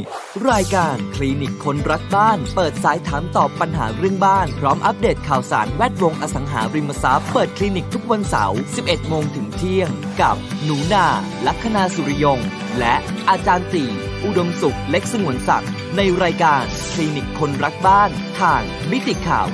[0.50, 9.90] รายการคลินิกคนรักบ้าน เปิดสายถามตอบปัญหาเรื่องบ้าน พร้อมอัปเดตข่าวสารแวดวงอสังหาริมทรัพย์ เปิดคลินิกทุกวันเสาร์ 11 โมงถึงเที่ยง
[10.22, 11.06] กับหนูนา
[11.46, 12.40] ลัคนาสุริยง
[12.80, 12.96] และ
[13.30, 13.86] อาจารย์ตี
[14.26, 18.10] อุดมสุขเล็กสงวนศักดิ์ในรายการคลินิกคนรักบ้าน
[18.40, 18.62] ทาง
[18.92, 19.46] มิติข่าว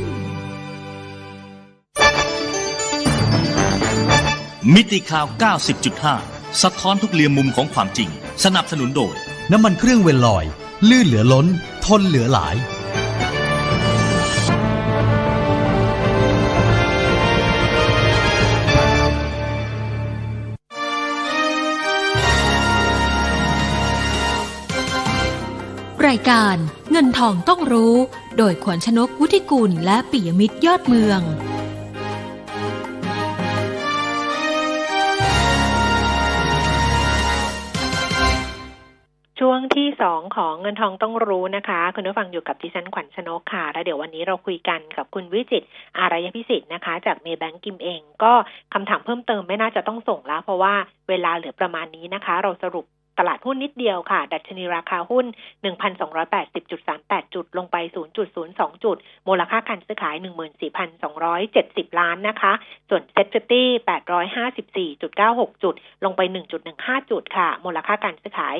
[0.00, 0.14] 90.5
[4.74, 5.26] มิติข่าว
[5.94, 8.10] 90.5 สะท้อนทุกเรียมมุมของความจริง
[8.44, 9.14] สนับสนุนโดย
[9.52, 10.44] น้ำมันเครื่องเวลลอย
[10.88, 11.46] ลื่นเหลือล้น
[11.84, 12.56] ทนเหลือหลาย
[26.06, 26.56] รายการ
[26.90, 27.94] เงินทองต้องรู้
[28.36, 31.20] โดยขวัญชนกุฒิกุลและปิยมิตรยอดเมือง
[39.40, 45.62] ช่วงที่สองของเงินทองต้องรู้นะคะ คุณผู้ฟังอยู่กับดิฉันขวัญชนกค่ะ และเดี๋ยววันนี้เราคุยกันกับคุณวิจิต
[45.98, 48.32] อารยพิสิทธิ์นะคะ จากเมย์แบงกิมเอง ก็
[48.72, 50.74] คำถามเพิ่มเติมไม่น่าจะต้องส่งแล้ว เพราะว่า
[51.08, 52.86] เวลาเหลือประมาณนี้นะคะ เราสรุป
[53.18, 55.26] ตลาดหุ้นนิดเดียวค่ะ ดัชนีราคาหุ้น
[56.24, 57.76] 1,280.38 จุด ลงไป
[58.34, 58.96] 0.02 จุด
[59.28, 60.16] มูลค่าการซื้อขาย
[61.12, 62.52] 14,270 ล้านนะคะ
[62.88, 63.68] ส่วน SET50
[64.84, 66.20] 854.96 จุด ลงไป
[66.66, 68.56] 1.15 จุดค่ะ มูลค่าการซื้อขาย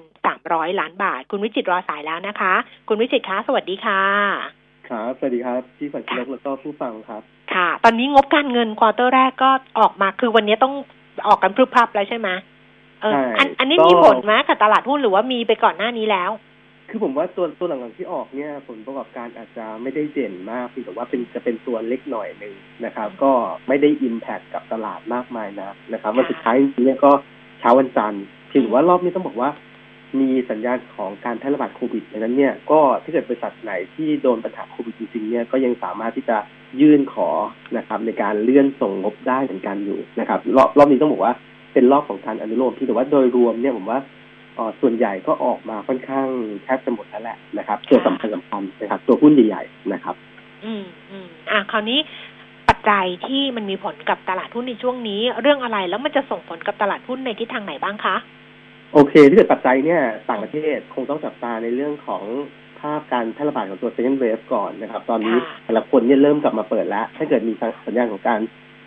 [0.00, 2.54] 8,300 ล้านบาท คุณวิจิตรรอสายแล้วนะคะ
[2.88, 4.00] คุณวิจิตรคะ สวัสดีค่ะ
[4.90, 7.22] ครับ สวัสดีครับ พี่ฝันชนกแล้วก็ผู้ฟังครับ
[7.54, 10.74] ค่ะ ตอนนี้งบการเงินควอเตอร์แรกก็ออกมา คือวันนี้ต้อง
[11.28, 12.28] ออกกันพรึบพรับแล้วใช่ไหม
[13.02, 16.30] เออใช่อันอันนี้ก็มีผลไหมกับตลาดหุ้นหรือว่ามีไปก่อนหน้านี้แล้ว
[16.88, 23.32] คือผมว่าตัวตัวหลังๆที่ออกเนี่ย ผลประกอบการอาจจะไม่ได้เด่นมากเพียงแต่ว่าเป็นจะเป็นตัวเล็กหน่อยหนึ่งนะครับ ก็
[23.68, 27.12] ไม่ได้อิมแพคกับตลาดมากมายนะนะครับวันสุดท้ายจริงๆเนี่ยก็
[27.60, 29.50] เช้าวันจันทร์เพียงแต่ว่ารอบนี้ต้องบอกว่า
[30.20, 36.36] มีสัญญาณของการแพร่ระบาดโควิดดังนั้นเนี่ยก็ถ้าเกิดบริษัทไหนที่โดนปัญหาโควิดจริงๆเนี่ยก็ยังสามารถที่จะ
[36.80, 37.28] ยื่นขอ
[37.76, 41.32] นะครับในการเลื่อนส่งงบได้เหมือนกันอยู่นะครับรอบรอบนี้ต้องบอกว่า
[41.72, 44.00] เป็นรอบของการอนุโลมที่แต่ว่าโดยรวมเนี่ยผมว่า
[44.54, 46.26] เอ่อส่วนใหญ่ก็ออกมาค่อนข้าง
[46.64, 50.14] แทบจะหมดแล้วแหละนะครับ ตัวสำคัญสำคัญนะครับ ตัวหุ้นใหญ่ๆนะครับ
[50.64, 51.98] อืมอืมอะคราวนี้
[52.68, 58.16] ปัจจัยที่มันมีผลกับตลาดหุ้นในช่วงนี้ เรื่องอะไรแล้วมันจะส่งผลกับตลาดหุ้นในทิศทางไหนบ้างคะ
[58.92, 62.22] โอเคที่เกิดปัจจัยเนี่ยต่างประเทศคงต้องจับตาในเรื่องของ
[62.80, 67.52] ภาพการแพร่ระบาดของตัว second wave ก่อนนะครับ ตอนนี้ค่ะแต่ละคนเนี่ยเริ่มกลับมาเปิดแล้ว ถ้าเกิดมี
[67.86, 68.40] สัญญาณของการ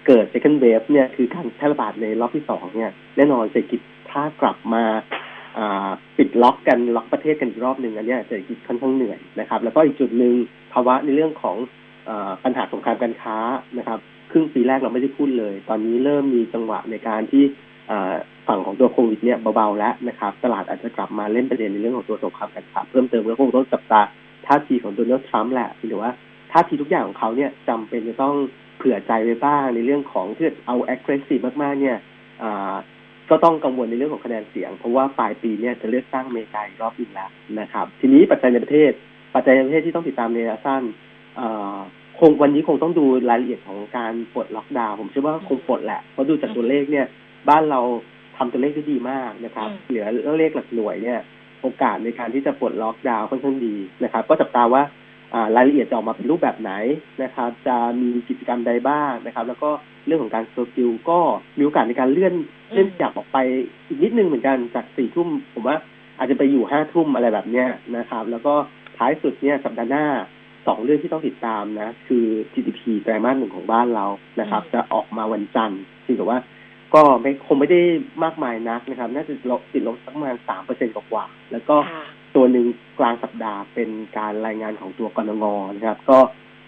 [0.08, 3.82] เกิด second wave เนี่ยคือการแพร่ระบาดในรอบที่สองเนี่ยแน่นอนเศรษฐกิจ
[4.12, 4.84] ถ้ากลับมา
[6.18, 10.34] ปิดล็อกกันล็อกประเทศกันอีกรอบหนึ่งอันนี้เศรษฐกิจค่อนข้างเหนื่อยนะครับ แล้วก็อีกจุดหนึ่ง
[10.74, 11.58] ภาวะในเรื่องของ
[12.10, 12.12] อ
[12.44, 13.38] ปัญหาสงครามการค้า
[13.78, 14.00] นะครับ
[14.32, 17.44] ครึ่งปีแรกเราไม่ได้พูดเลย ตอนนี้เริ่มมีจังหวะในการที่
[18.48, 24.02] ฝั่งของตัวโควิดเนี่ยเบาๆแล้วนะครับ ตลาดอาจจะกลับมาเล่นประเด็นในเรื่องของตัวสงครามการค้าเพิ่มเติมแล้วคงต้องจับตา
[24.48, 26.10] ท่าทีของโดนัลด์ทรัมป์แหละหรือว่า
[26.52, 28.36] ท่าทีทุกอย่างของเขาเนี่ยจำเป็นจะต้อง
[28.84, 31.98] ผื่อใจไว้บ้างในเรื่องของที่เอา aggressive มากๆ เนี่ย
[32.44, 32.74] อ่า
[33.30, 37.30] ก็ต้องกังวลในเรื่องของคะแนนเสียง เพราะว่าปลายปีเนี่ยจะเลือกตั้งอเมริกาอีกรอบหนึงแล้ว
[37.60, 38.92] นะครับ ทีนี้ปัจจัยในประเทศ
[39.36, 40.84] ปัจจัยในประเทศที่ต้องติดตามในระยะสั้น
[41.36, 41.78] เอ่อ
[42.20, 47.06] คงวันนี้คงต้องดูรายละเอียดของการปลดล็อกดาวน์ผมเชื่อว่าคงปลดแหละเพราะดูจากตัวเลขเนี่ย
[47.50, 47.80] บ้านเรา
[48.38, 50.06] ทำตัวเลขได้ดีมากนะครับอืมเหลือ
[50.40, 51.20] เลขหลักหน่วยเนี่ย
[51.62, 55.03] โอกาสในการที่จะปลดล็อกดาวน์ค่อนข้างดีนะครับ ก็จับตาว่าอ่า
[55.56, 56.72] รายละเอียดจะออกมาเป็นรูปแบบไหน
[57.24, 59.70] นะครับ จะมีกิจกรรมใดบ้างนะครับ แล้วก็
[60.06, 61.20] เรื่องของการโซคิวก็
[61.58, 62.34] มีโอกาสในการเลื่อน
[62.72, 63.38] เลื่อนจับออกไป
[63.88, 65.78] อีกนิดนึงเหมือนกันจากสี่ทุ่มผมว่า
[66.18, 67.68] อาจจะไปอยู่ห้าทุ่มอะไรแบบเนี้ย
[67.98, 68.54] นะครับ แล้วก็
[68.98, 70.06] ท้ายสุดเนี่ยสัปดาห์หน้า
[70.68, 74.06] สองเรื่องที่ต้องติดตามนะ คือ GDP ไตรมาสหนึ่งของบ้านเรา
[74.40, 76.40] นะครับ จะออกมาวันจันทร์ที่แต่ว่า
[76.96, 77.82] ก็ไม่คงไม่ได้
[78.24, 82.06] มากมายนักนะครับ น่าจะลบติดลบสักประมาณสามเปอร์เซ็นต์กว่าๆแล้วก็ค่ะ
[82.36, 82.66] ตัวหนึ่ง
[83.00, 86.20] กลางสัปดาห์เป็นการรายงานของตัวกรงงนะครับ ก็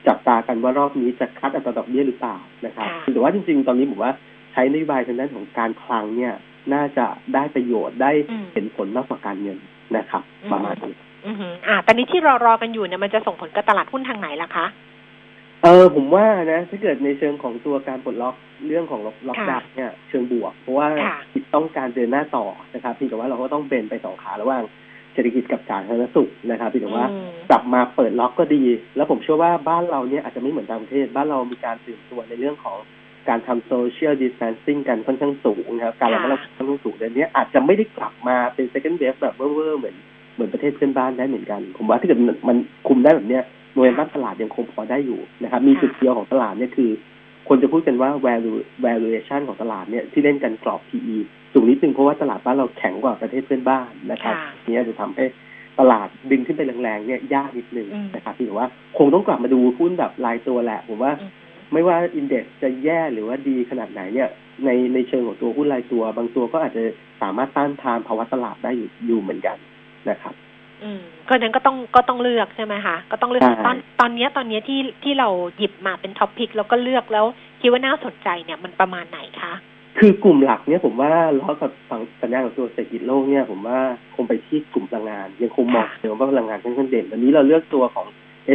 [0.07, 4.11] จับตากันว่ารอบนี้จะคัดอัตราดอกเบี้ยหรือเปล่านะครับค่ะแต่ว่าจริงๆ ตอนนี้ผมว่า
[4.51, 6.33] ใช้นโยบายทางด้านของการคลังเนี่ย
[6.73, 9.57] น่าจะได้ประโยชน์ได้อืมเห็นผลมากกว่าการเงิน
[9.97, 10.93] นะครับอืมประมาณนี้
[11.25, 14.65] อือหืออะตอนนี้ที่รอรอกันอยู่เนี่ยมันจะส่งผลกับตลาดหุ้นทางไหนล่ะคะ
[15.63, 18.35] เออผมว่านะถ้าเกิดในเชิงของตัวการปลดล็อก
[18.67, 21.17] เรื่องของล็อกล็อกค่ะดาวน์เนี่ย เชิงบวก เพราะว่าค่ะ
[21.55, 24.63] ต้องการเดินหน้าต่อนะครับเพียงแต่ว่าเราก็ต้องเบนไปสองขาระหว่าง
[25.15, 28.63] เศรษฐกิจกับสาธารณสุขนะครับเพียงแต่ว่าอืมกลับมาเปิดล็อกก็ดี
[28.95, 32.77] แล้วผมเชื่อว่าบ้านเราเนี่ยอาจจะไม่เหมือนต่างประเทศ บ้านเรามีการตื่นตัวในเรื่องของ
[33.29, 39.95] การทำโซเชียลดิส a ทนซิ่งกันค่อนข้างสูงนะครับการระมัดระวังค่อนข้างสูงเดี๋ยวนี้อาจจะไม่ได้กลับมาเป็น second wave แบบเวอร์ๆเหมือน
[40.35, 42.57] เหมือนประเทศเพื่อนบ้านได้เหมือนกัน ผมว่าถ้าเกิดมันมัน
[42.87, 43.43] คุมได้แบบเนี้ย
[43.75, 46.91] โดยบ้านตลาดยังคงพอได้อยู่นะครับมีจุดเดียวของตลาดเนี่ยคือ
[47.47, 51.17] คนจะพูดกันว่า value valuation ของตลาดเนี่ยที่เล่นกันกรอบ PE
[51.53, 55.25] สูงนิดนึงเพราะว่าตลาดบ้านเราแข็งกว่าประเทศเพื่อนบ้านนะครับค่ะนี่จะทำให้
[55.79, 61.43] ตลาดดึงขึ้นไปแรงๆเนี่ยยากนิดนึงอืมนะครับที่ว่าคงต้องกลับมาดูหุ้นแบบรายตัวแหละ ผมว่าอือหือ
[61.73, 64.29] ไม่ว่าอินเด็กซ์จะแย่หรือว่าดีขนาดไหนเนี่ย
[64.65, 66.83] ในในเชิงของตัวหุ้นรายตัว บางตัวก็อาจจะ
[67.21, 69.57] สามารถต้านทานภาวะตลาดได้อยู่อยู่เหมือนกัน
[70.09, 70.33] นะครับ
[70.83, 77.25] อืมก็นั้นก็ต้องก็ต้องเลือกใช่ไหมคะก็ต้องเลือกใช่ตอนตอนเนี้ยตอนเนี้ยที่ที่เราหยิบมาเป็น top pick แล้วก็เลือกแล้ว
[77.61, 79.53] คิดว่าน่าสนใจเนี่ยมันประมาณไหนคะ
[79.99, 83.79] คือกลุ่มหลักเนี่ยผมว่าล้อกับฝั่งสัญญาณของตัวเศรษฐกิจโลกเนี่ยผมว่า
[84.15, 88.07] คงไปที่กลุ่มพลังงาน ยังคงมองเดิมว่าพลังงานค่อนข้างเด่นวันนี้เราเลือกตัวของ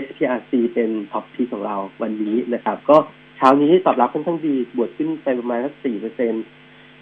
[0.04, 2.96] SPRC เป็น top pick ของเราวันนี้นะครับ ก็
[3.36, 6.32] เช้านี้ตอบรับค่อนข้างดีบวกขึ้นไปประมาณสักสี่เปอร์เซ็นต์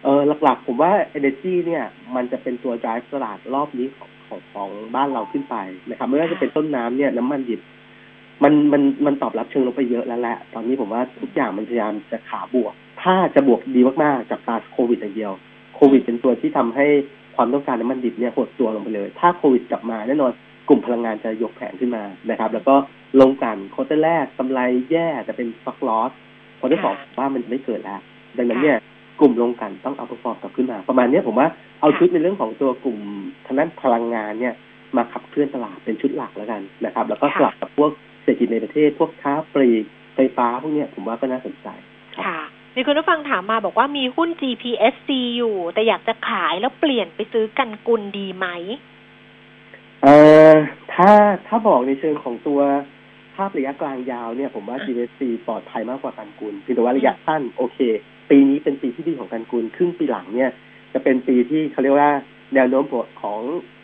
[0.02, 5.56] เออหลักๆ ผมว่า Energy เนี่ย มันจะเป็นตัว drive ตลาดรอบนี้ของ ของของบ้านเราขึ้นไป
[5.88, 7.60] นะครับ ไม่ว่าจะเป็นต้นน้ำเนี่ยน้ำมันดิบ
[8.42, 15.32] มันมันมันตอบรับเชิงลงไปเยอะแล้วแหละ ตอนนี้ผมว่าทุกอย่างมันพยายามจะขาบวก ถ้าจะบวกดีมากๆจากตาโควิดอย่างเดียว
[15.76, 16.86] โควิดเป็นตัวที่ทำให้
[17.36, 20.32] ความต้องการน้ำมันดิบเนี่ยหดตัวลงไปเลย ถ้าโควิดกลับมาแน่นอน
[20.68, 22.74] กลุ่มพลังงานจะยกแผงขึ้นมานะครับ แล้วก็
[23.20, 24.60] ลงกันโคตรแรกกำไร
[24.90, 26.12] แย่จะเป็นฟักลอส
[26.56, 28.00] โคตรสองว่ามันจะไม่เกิดแล้ว
[28.38, 28.78] ดังนั้นเนี่ย
[29.20, 31.48] กลุ่มโรงกลั่นต้อง outperform กลับขึ้นมา ประมาณนี้ผมว่า
[31.80, 32.98] เอาชุดในเรื่องของตัวกลุ่ม
[33.46, 34.54] ทางด้านพลังงานเนี่ย
[34.96, 37.90] มาขับเคลื่อนตลาดเป็นชุดหลักแล้วกันนะครับ แล้วก็สลับกับพวก
[38.22, 41.68] เศรษฐกิจในประเทศ พวกค้าปลีกไฟฟ้าพวกนี้ผมว่าก็น่าสนใจ
[42.26, 42.38] ค่ะ
[42.74, 48.46] มีคุณผู้ฟังถามมาบอกว่ามีหุ้น GPSC อยู่ แต่อยากจะขายแล้วเปลี่ยนไปซื้อกันกุลดีไหม
[50.02, 50.16] เอ่
[50.50, 50.52] อ
[50.94, 51.10] ถ้า
[51.46, 52.60] ถ้าบอกในเชิงของตัว
[53.36, 57.78] ภาพระยะกลางยาวเนี่ย ผมว่า GPSC ปลอดภัยมากกว่ากันกุลเพียงแต่ว่าระยะสั้นโอเค
[58.30, 60.50] ปีนี้เป็นปีที่ดีของกันกุลครึ่งปีหลังเนี่ย
[60.92, 62.12] จะเป็นปีที่เขาเรียกว่า
[62.54, 62.84] แนวโน้ม
[63.22, 63.40] ของ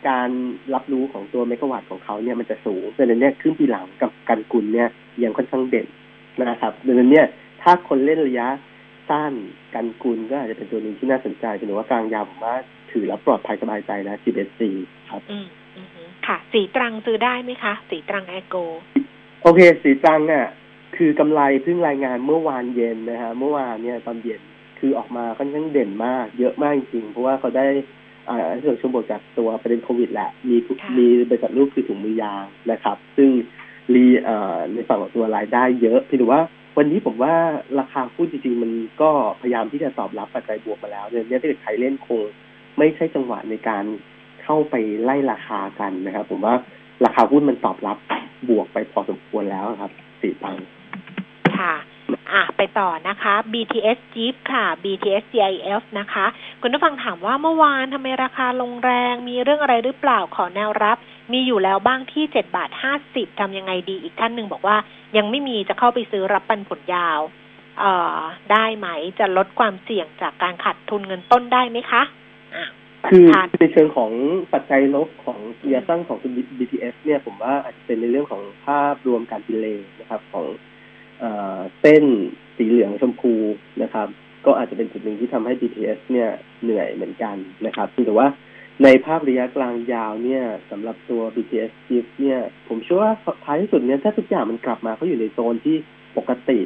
[0.09, 0.29] การ
[0.73, 4.87] รับรู้ของตัวเมกะวัตต์ของเขาเนี่ยมันจะสูงดังนั้นเนี่ยครึ่งปีหลังกับกันกุลเนี่ย
[5.23, 5.87] ยังค่อนข้างเด่น
[6.37, 7.25] นะครับดังนั้นเนี่ย
[7.61, 8.47] ถ้าคนเล่นระยะ
[9.09, 9.33] สั้น
[9.75, 12.55] กันกุลก็อาจจะเป็นตัวหนึ่งที่น่าสนใจเป็นว่ากลางยาวผมว่า
[12.91, 14.61] ถือแล้วปลอดภัยสบายใจนะ GBC
[15.09, 15.87] ครับอืมอืม
[16.27, 18.55] ค่ะ สีตรังซื้อได้ไหมคะ สีตรังแอโก
[19.41, 20.47] โอเค สีตรังอะ
[20.97, 24.41] คือกำไรเพิ่งรายงานเมื่อวานเย็นนะฮะเมื่อวานเนี่ยตอนเย็น
[24.79, 27.65] คือออกมาค่อนข้างเด่นมาก เยอะมากจริงๆเพราะว่าเขาได้
[28.29, 30.57] อ่าเรื่องช่วงบวกจากตัวประเด็นโควิดแหละ มี
[30.97, 33.29] มีบริษัทลูกคือถุงมือยางนะครับ ซึ่ง
[33.93, 36.41] รีเอ่อในฝั่งของตัวรายได้เยอะเพียงแต่ว่า
[36.77, 37.35] วันนี้ผมว่า
[37.79, 38.71] ราคาหุ้นจริงๆ มัน
[39.01, 42.21] ก็พยายามที่จะตอบรับปัจจัยบวกมาแล้วเนี่ยถ้าเกิดใครเล่นคง
[42.77, 43.83] ไม่ใช่จังหวะในการ
[44.43, 46.55] เข้าไปไล่ราคากันนะครับ ผมว่า
[47.05, 47.97] ราคาหุ้นมันตอบรับ
[48.49, 49.91] บวกไปพอสมควรแล้วครับ
[50.21, 50.57] สี่ตัง
[51.57, 51.73] ค่ะ
[52.31, 56.25] อะไปต่อนะคะ BTS Jeep ค่ะ BTS GIF นะคะ
[56.61, 60.97] คุณผู้ฟังถามว่าเมื่อวานทำไมราคาลงแรง มีเรื่องอะไรหรือเปล่าขอแนวรับ
[61.33, 64.77] มีอยู่แล้วบ้างที่เจ็ดบาทห้าสิบทำยังไงดีอีกท่านหนึ่งบอกว่า
[65.17, 67.19] ยังไม่มีจะเข้าไปซื้อรับปันผลยาว
[67.79, 68.19] เอ่อ
[68.51, 68.87] ได้ไหม
[69.19, 72.03] จะลดความเสี่ยงจากการขาดทุนเงินต้นได้ไหมคะ
[72.55, 72.65] อะ
[73.09, 73.25] คือ
[73.59, 74.11] ในเชิงของ
[74.53, 76.17] ปัจจัยลบของระยะสั้นของ
[76.59, 80.45] BTS เนี่ยผมว่าอาจจะเป็นในเรื่องของภาพรวมการดิเลย์นะครับของ
[81.81, 82.03] เส้น
[82.57, 83.33] สีเหลืองชมพู
[83.83, 84.07] นะครับ
[84.45, 86.29] ก็อาจจะเป็นจุดหนึ่งที่ทำให้ BTS เนี่ย
[86.63, 87.35] เหนื่อยเหมือนกัน
[87.65, 88.27] นะครับแต่ว่า
[88.83, 93.11] ในภาพระยะกลางยาวเนี่ยสำหรับตัว BTS Chip เนี่ย ผมเชื่อว่า
[93.45, 95.75] ท้ายที่สุดเนี่ยถ้าทุกอย่างมันกลับมาเขาอยู่ในโซนที่
[96.17, 96.59] ปกติ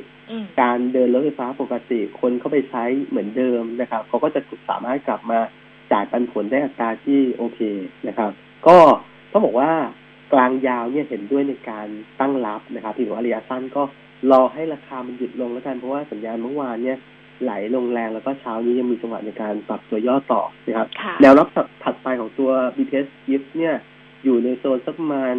[0.61, 5.39] การเดินรถไฟฟ้าปกติคนเข้าไปใช้เหมือนเดิมนะครับเขาก็จะสามารถกลับมา
[5.91, 7.59] จ่ายปันผลได้อัตราที่โอเค
[8.07, 8.31] นะครับ
[8.67, 8.77] ก็
[9.31, 9.71] ต้องบอกว่า
[10.33, 11.87] กลางยาวเนี่ยเห็นด้วยในการ
[12.19, 13.83] ตั้งรับนะครับที่ว่าระยะสั้นก็
[14.31, 16.97] รอให้ราคามันหยุดลงแล้วกันเพราะว่าสัญญาณเมื่อวานเนี่ย
[17.43, 20.87] ไหลลงแรงแล้วก็เช้านี้ยังมีจังหวะในการปรับตัวย่อต่อนะครับ
[21.21, 21.47] แนวรับ
[21.83, 23.75] ถัดไปของตัว BTS Gift เนี่ย
[24.23, 25.35] อยู่ในโซนสักประมาณ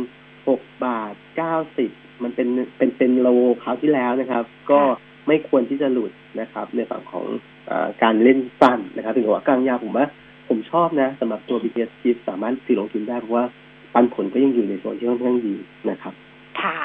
[0.48, 1.90] หกบาทเก้าสิบ
[2.22, 3.28] มันเป็นเป็นเป็นโล
[3.62, 4.80] คราวที่แล้วนะครับ ก็
[5.26, 7.26] ไม่ควรที่จะหลุดนะครับ ในฝั่งของ
[7.70, 7.72] อ
[8.02, 10.06] การเล่นสั้นนะครับถึงว่ากลางยาวผมว่า
[10.48, 13.44] ผมชอบนะสำหรับตัว BTS Gift สามารถซื้อลงทุนได้เพราะว่า
[13.94, 15.54] ปันผลก็ยังอยู่ในโซนที่ค่อนข้างดี
[15.90, 16.14] นะครับ
[16.60, 16.76] ค่ะ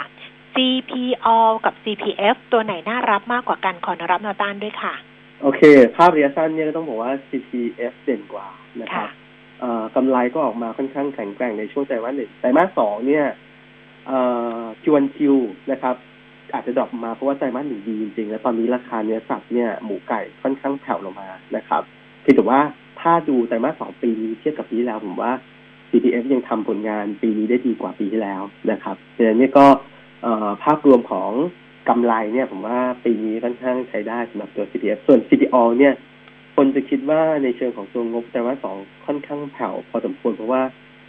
[0.56, 1.28] CPO
[1.66, 4.94] กับ CPF ตัวไหนน่ารับมากกว่ากันขอรับแนวต้านด้วยค่ะ
[5.42, 5.62] โอเค
[5.96, 8.48] ภาพระยะสั้นเนี่ยก็ต้องบอกว่า CPF เด่นกว่า
[8.82, 9.10] นะครับ
[9.96, 13.26] กำไรก็ออกมาค่อนข้างแข็งแกร่งในช่วงไตรมาสหนึ่งไตรมาสสองเนี่ย
[14.82, 15.36] คิวันคิว
[15.72, 15.96] นะครับ
[16.54, 21.82] อาจจะดรอปมาเพราะว่าไตรมาสหนึ่งดีจริงๆ แล้วตอนนี้ราคาเนื้อสัตว์เนี่ยหมูไก่ค่อนข้างแผ่วลงมานะครับ
[22.22, 22.62] เพียงแต่ว่า
[23.02, 25.32] ถ้าดูไตรมาสสองปีนี้เทียบกับปีที่แล้วผมว่า
[25.90, 28.42] CPF ยังทำผลงานปีนี้ได้ดีกว่าปีที่แล้ว
[28.72, 29.66] นะครับดังนั้นนี่ก็
[30.64, 31.32] ภาพรวมของ
[31.90, 35.94] กำไรเนี่ยผมว่าปีนี้ค่อนข้างใช้ได้สำหรับตัว CPF ส่วน CPO เนี่ย
[36.56, 40.62] คนจะคิดว่าในเชิงของตัวงบแต่ว่าสองค่อนข้างแผ่วพอสมควรเพราะว่า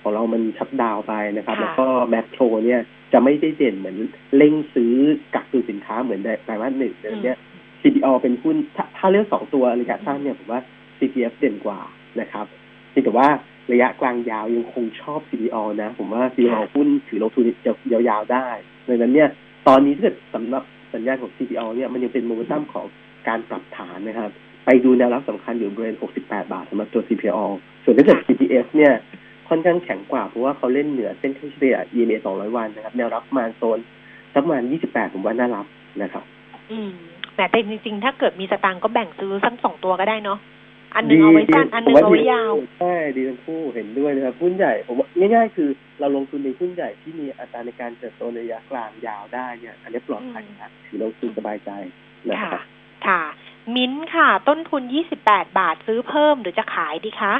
[0.03, 2.81] ของเรามันชัดดาวไปนะครับ แล้วก็แมคโครเนี่ย
[3.12, 3.97] จะไม่ได้เด่นเหมือน
[4.37, 4.95] เร่งซื้อ
[5.35, 7.35] กักตุนสินค้าเหมือนไตรมาสหนึ่งเดือนนี้
[7.83, 10.61] CPO เป็นหุ้นถ้าถ้าเลือกสองตัวระยะสั้นเนี่ยผมว่า
[10.99, 11.81] CPF เด่นกว่า
[12.21, 12.47] นะครับ
[13.05, 13.29] แต่ว่า
[13.73, 17.45] ระยะกลางยาวยังคงชอบ CPO นะ ผมว่า CPO หุ้นถือลงทุน
[17.93, 18.49] ยาวๆได้
[18.89, 19.29] ดังนั้นเนี่ย
[19.69, 20.62] ตอนนี้ถ้าเกิดสำหรับ
[20.95, 22.87] สัญญาณของ CPO เนี่ยมันยังเป็นโมเมนตัมของ
[23.29, 24.31] การปรับฐานนะครับ
[24.64, 27.39] ไปดูแนวรับสำคัญอยู่บริเวณ 68 บาทสำหรับตัว CPO
[27.85, 28.93] ส่วนถ้าเกิด CPF เนี่ย
[29.49, 33.79] ค่อนข้างแข็งกว่า เพราะว่าเขาเล่นเหนือเส้นค่าเฉลี่ย EMA 200 วันนะครับ แนวรับมาโซน
[34.33, 35.67] สักประมาณ 28 ผมว่าน่ารับ
[36.03, 36.25] นะครับ
[36.71, 36.91] อืม
[37.37, 40.39] แต่จริงๆ ถ้าเกิดมีสตางค์ก็แบ่งซื้อสักสองตัวก็ได้เนาะ
[40.97, 45.68] อันหนึ่งเอาไว้สั้นอันหนึ่งเอาไว้ยาวใช่ดีทั้งคู่เห็นด้วยนะครับหุ้นใหญ่ผมว่าง่ายๆ คือ
[46.01, 51.70] เราลงทุนในหุ้นใหญ่ที่มีอัตราในการเติบโตในระยะกลางยาวได้เนี่ย อันนี้ปลอดภัยนะถือลงทุนสบายใจ
[52.28, 52.62] นะครับ
[53.07, 53.22] ค่ะ
[53.76, 57.34] มิ้นค่ะ ต้นทุนยี่สิบแปดบาทซื้อเพิ่มหรือจะขายดีคะ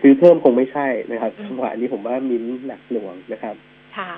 [0.00, 3.56] ซื้อเพิ่มคงไม่ใช่นะครับจังหวะนี้ผมว่ามิ้นหนักหน่วงนะครับ
[3.96, 4.10] ค่ะ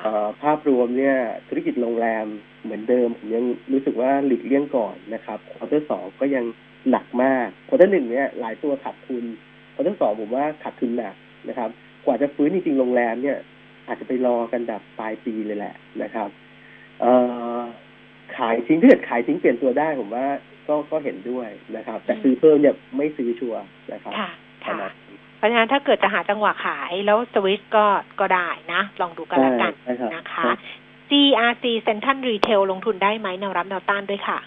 [0.43, 1.17] ภาพรวมเนี่ย
[1.49, 2.27] ธุรกิจโรงแรม
[2.63, 6.45] เหมือนเดิม ผมยังรู้สึกว่าหลีกเลี่ยงก่อนนะครับ quarter สองก็ยัง
[6.91, 9.25] หนักมาก quarter หนึ่งเนี่ยหลายตัวขาดทุน
[9.75, 11.15] quarter สองผมว่าขาดทุนหนัก
[11.49, 11.71] นะครับ
[12.05, 13.39] กว่าจะฟื้นจริงๆโรงแรมเนี่ย
[13.87, 16.29] อาจจะไปรอกันแบบปลายปีเลยแหละนะครับ
[17.01, 17.13] เอ่
[17.59, 17.61] อ
[18.37, 20.27] ขายทิ้งถ้าเกิดขายทิ้งเปลี่ยนตัวได้ผมว่า
[20.69, 23.63] ก็ก็เห็นด้วยนะครับ แต่ซื้อเพิ่มเนี่ยไม่ซื้อชัวร์
[23.93, 24.31] นะครับค่ะ
[24.67, 24.91] ค่ะ
[25.37, 27.87] เพราะฉะนั้นถ้าเกิดจะหาจังหวะขายแล้วสวิตก็
[28.21, 29.73] ก็ได้นะ ลองดูกันแล้วกัน
[30.15, 30.45] นะคะ
[31.09, 34.39] CRC Central Retail ลงทุนได้ไหมแนวรับแนวต้านด้วยค่ะ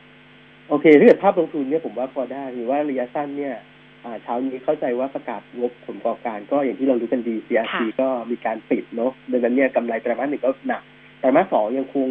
[0.71, 3.55] โอเคถ้าเกิดภาพลงทุนเนี่ยผมว่าพอได้หรือว่าระยะสั้นเนี่ย
[4.23, 10.81] เช้านี้เข้าใจว่าประกาศงบผลประกอบการก็อย่างที่เรารู้กันดี CRC ก็มีการปิดเนาะดังนั้นเนี่ยกำไรไตรมาสหนึ่งก็หนัก
[11.19, 12.07] ไตรมาสสองยังคง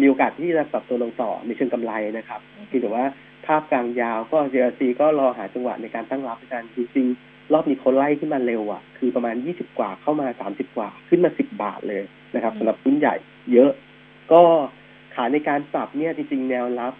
[0.00, 3.04] มีโอกาสที่จะปรับตัวลงต่อในเชิงกำไรนะครับเพียงแต่ว่า
[3.46, 12.02] ภาพกลางยาวก็ CRC ก็รอหาจังหวะในการตั้งรับกันจริงๆ รอบนี้เขาไล่ขึ้นมาเร็วอะ คือประมาณ 20 กว่าเข้ามา 30 กว่าขึ้นมา 10 บาทเลย
[12.34, 13.14] นะครับสำหรับหุ้นใหญ่
[13.52, 13.70] เยอะ
[14.32, 14.40] ก็
[15.14, 16.94] ขาในการปรับเนี่ยจริงๆ แนวรับ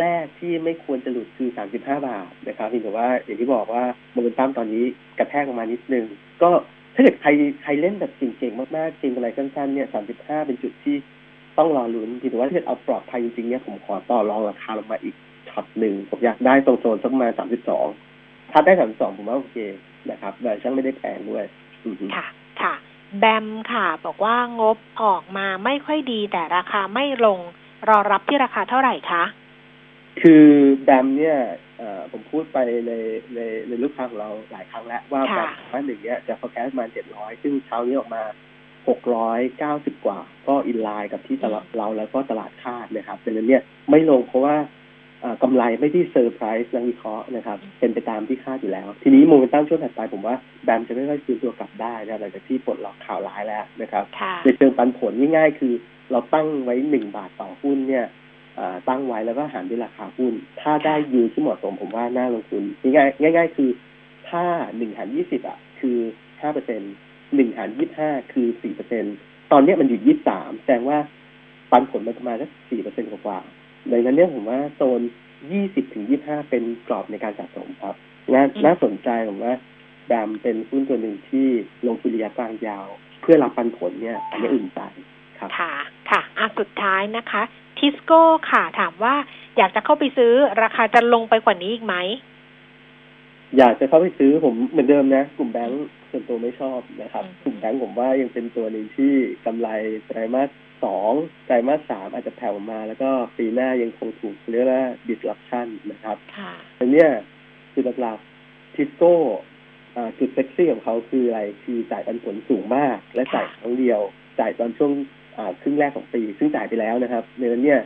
[0.00, 4.84] แรกที่ไม่ควรจะหลุดคือ 35 บาทนะครับเพียงแต่ว่าอย่างที่บอกว่าโมเมนตัมตอนนี้
[5.18, 6.04] กระแทกออกมานิดนึง
[6.42, 6.50] ก็
[6.94, 7.30] ถ้าเกิดใคร
[7.62, 10.96] ใครเล่นแบบเก่งๆ มากๆ เก่งอะไรสั้นๆเนี่ย 35 เป็นจุดที่
[11.58, 15.14] ต้องรอลุ้นเพียงแต่ว่าถ้าเกิดเอาปลอดภัยจริงๆเนี่ยผมขอต่อรองราคาลงมาอีก
[15.48, 17.32] ช็อตหนึ่งผมอยากได้ตรงโซนสักประมาณ
[17.92, 19.56] 32 ถ้าได้ 32 ผมว่าโอเค
[20.10, 21.44] นะครับแต่ช่างไม่ได้แพงด้วย
[22.16, 22.26] ค่ะ
[22.60, 22.74] ค่ะ
[23.18, 27.38] แบมค่ะ บอกว่างบออกมาไม่ค่อยดีแต่ราคาไม่ลง
[27.88, 29.22] รอรับที่ราคาเท่าไหร่คะ
[30.20, 30.46] คือ
[30.84, 31.38] แบมเนี่ย
[32.12, 32.92] ผมพูดไปใน
[33.34, 38.22] ในในลูกค้าของเราหลายครั้งแล้ว ว่าแบมว่าหนึ่งเนี่ยจะ forecast มาเจ็ดร้อยซึ่งเช้านี้ออกมา
[38.88, 44.56] หกร้อยเก้าสิบกว่า ก็อินไลน์กับที่ตลาดเราแล้วก็ตลาดคาดนะครับดังนั้นเนี่ยไม่ลงเพราะว่า
[45.42, 54.04] กำไรไม่ที่เซอร์ไพรส์นักวิเคราะห์นะครับ เป็นไปตามที่คาดอยู่แล้ว ทีนี้โมเมนตัมช่วงถัดไปผมว่าแบมจะไม่ค่อยฟื้นตัวกลับได้นะหลังจากที่ปลดล็อกข่าวร้ายแล้วนะครับ
[54.44, 55.74] ในเชิงปันผลง่ายๆ คือ
[56.10, 58.04] เราตั้งไว้หนึ่งบาทต่อหุ้นเนี่ย
[58.88, 63.70] ตั้งไว้แล้วก็หารด้วยราคาหุ้น ถ้าได้ยูที่เหมาะสมผมว่าน่าลงทุนง่ายๆง่าย ๆ คือ
[64.28, 64.44] ถ้า
[64.76, 65.98] หนึ่งหารยี่สิบอะ คือ
[66.40, 66.80] ห้าเปอร์เซ็น
[67.34, 69.04] หนึ่งหารยี่ห้าคือสี่เปอร์เซ็น
[69.52, 70.98] ตอนนี้มันอยู่ยี่สามแสดงว่า
[71.70, 73.38] ปันผลมันประมาณสักสี่เปอร์เซ็นกว่า
[73.90, 75.00] ดังนั้นเนี่ยผมว่าโซน
[75.52, 77.94] ยี่สิบถึงยี่ห้าเป็นกรอบในการสะสมครับ
[78.34, 79.54] น่าน่าสนใจผมว่า
[80.12, 81.46] ดามเป็นหุ้นตัวหนึ่งที่
[81.86, 82.86] ลงทุนระยะกลางยาว
[83.22, 84.80] เพื่อรับปันผลเนี่ย อันนี้อุ่นใจ
[85.38, 85.50] ครับ
[86.10, 87.42] ค่ะค่ะอะสุดท้ายนะคะ
[87.78, 89.14] ทิสโก้ค่ะ ถามว่า
[89.56, 90.32] อยากจะเข้าไปซื้อ
[90.62, 91.94] ราคาจะลงไปกว่านี้อีกไหม
[93.58, 99.12] อยากจะเข้าไปซื้อผมเหมือนเดิมนะ กลุ่มแบงก์ส่วนตัวไม่ชอบนะครับ กลุ่มแบงก์ผมว่ายังเป็นตัวหนึ่งที่
[99.46, 99.68] กำไร
[100.06, 100.50] ไตรมาส
[100.84, 101.12] สอง
[101.46, 106.16] ไตรมาสสามอาจจะแผ่วมา แล้วก็ปีหน้ายังคงถูกเรียกว่า disruption นะครับ
[106.78, 107.06] อันนี้
[107.72, 109.14] คือหลักๆทิสโก้
[110.18, 114.00] จุดเซ็กซี่ของเขาคืออะไรคือจ่ายปันผลสูงมาก และจ่ายครั้งเดียว
[114.40, 114.92] จ่ายตอนช่วง
[115.62, 117.80] ครึ่งแรกของปี ซึ่งจ่ายไปแล้วนะครับในนั้นเนี่ย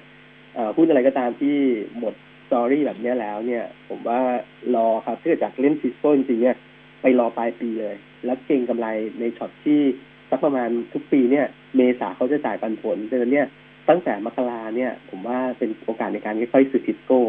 [0.77, 1.57] พูดอะไรก็ตามที่
[1.99, 2.15] หมด
[2.47, 4.21] story แบบนี้แล้วเนี่ย ผมว่า
[4.75, 6.57] รอครับถ้าเกิดจากเล่นทิสโก้จริงๆเนี่ย
[7.03, 8.87] ไปรอปลายปีเลย แล้วเก่งกำไร
[9.21, 9.81] ในช็อตที่
[10.31, 11.47] สักประมาณทุกปีเนี่ย
[11.77, 13.47] เมษาเขาจะจ่ายปันผลดังนั้นเนี่ย
[13.89, 17.21] ตั้งแต่มกราเนี่ย ผมว่าเป็นโอกาสในการค่อยๆซื้อทิสโก้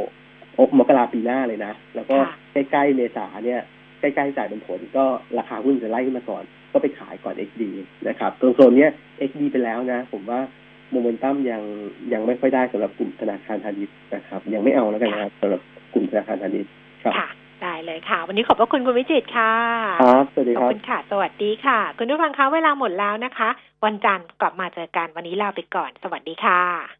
[0.80, 2.16] มกราปีหน้าเลยนะ แล้วก็
[2.54, 3.62] ใกล้ๆเมษาเนี่ย
[4.00, 5.06] ใกล้ๆจ่ายปันผลก็
[5.38, 7.62] ราคาหุ้นจะไล่ขึ้นมาก่อน ก็ไปขายก่อน XD
[8.08, 8.92] นะครับตรงโซนเนี้ย
[9.30, 10.40] XD ไปแล้วนะ ผมว่า
[10.92, 11.62] โมเมนตัมยัง
[12.14, 15.62] ยังไม่ค่อยได้สำหรับกลุ่มธนาคารพาณิชย์นะครับ ยังไม่เอาแล้วกันนะครับสำหรับ
[15.94, 16.72] กลุ่มธนาคารพาณิชย์
[17.04, 17.14] ครับ
[17.62, 19.54] ได้เลยค่ะ วันนี้ขอบพระคุณคุณวิจิตค่ะ
[20.02, 23.50] ครับสวัสดีครับขอบคุณค่ะ สวัสดีค่ะ คุณผู้ฟังคะเวลาหมดแล้วนะคะ
[23.86, 26.99] วันจันทร์กลับมาเจอกันวันนี้ลาไปก่อน สวัสดีค่ะ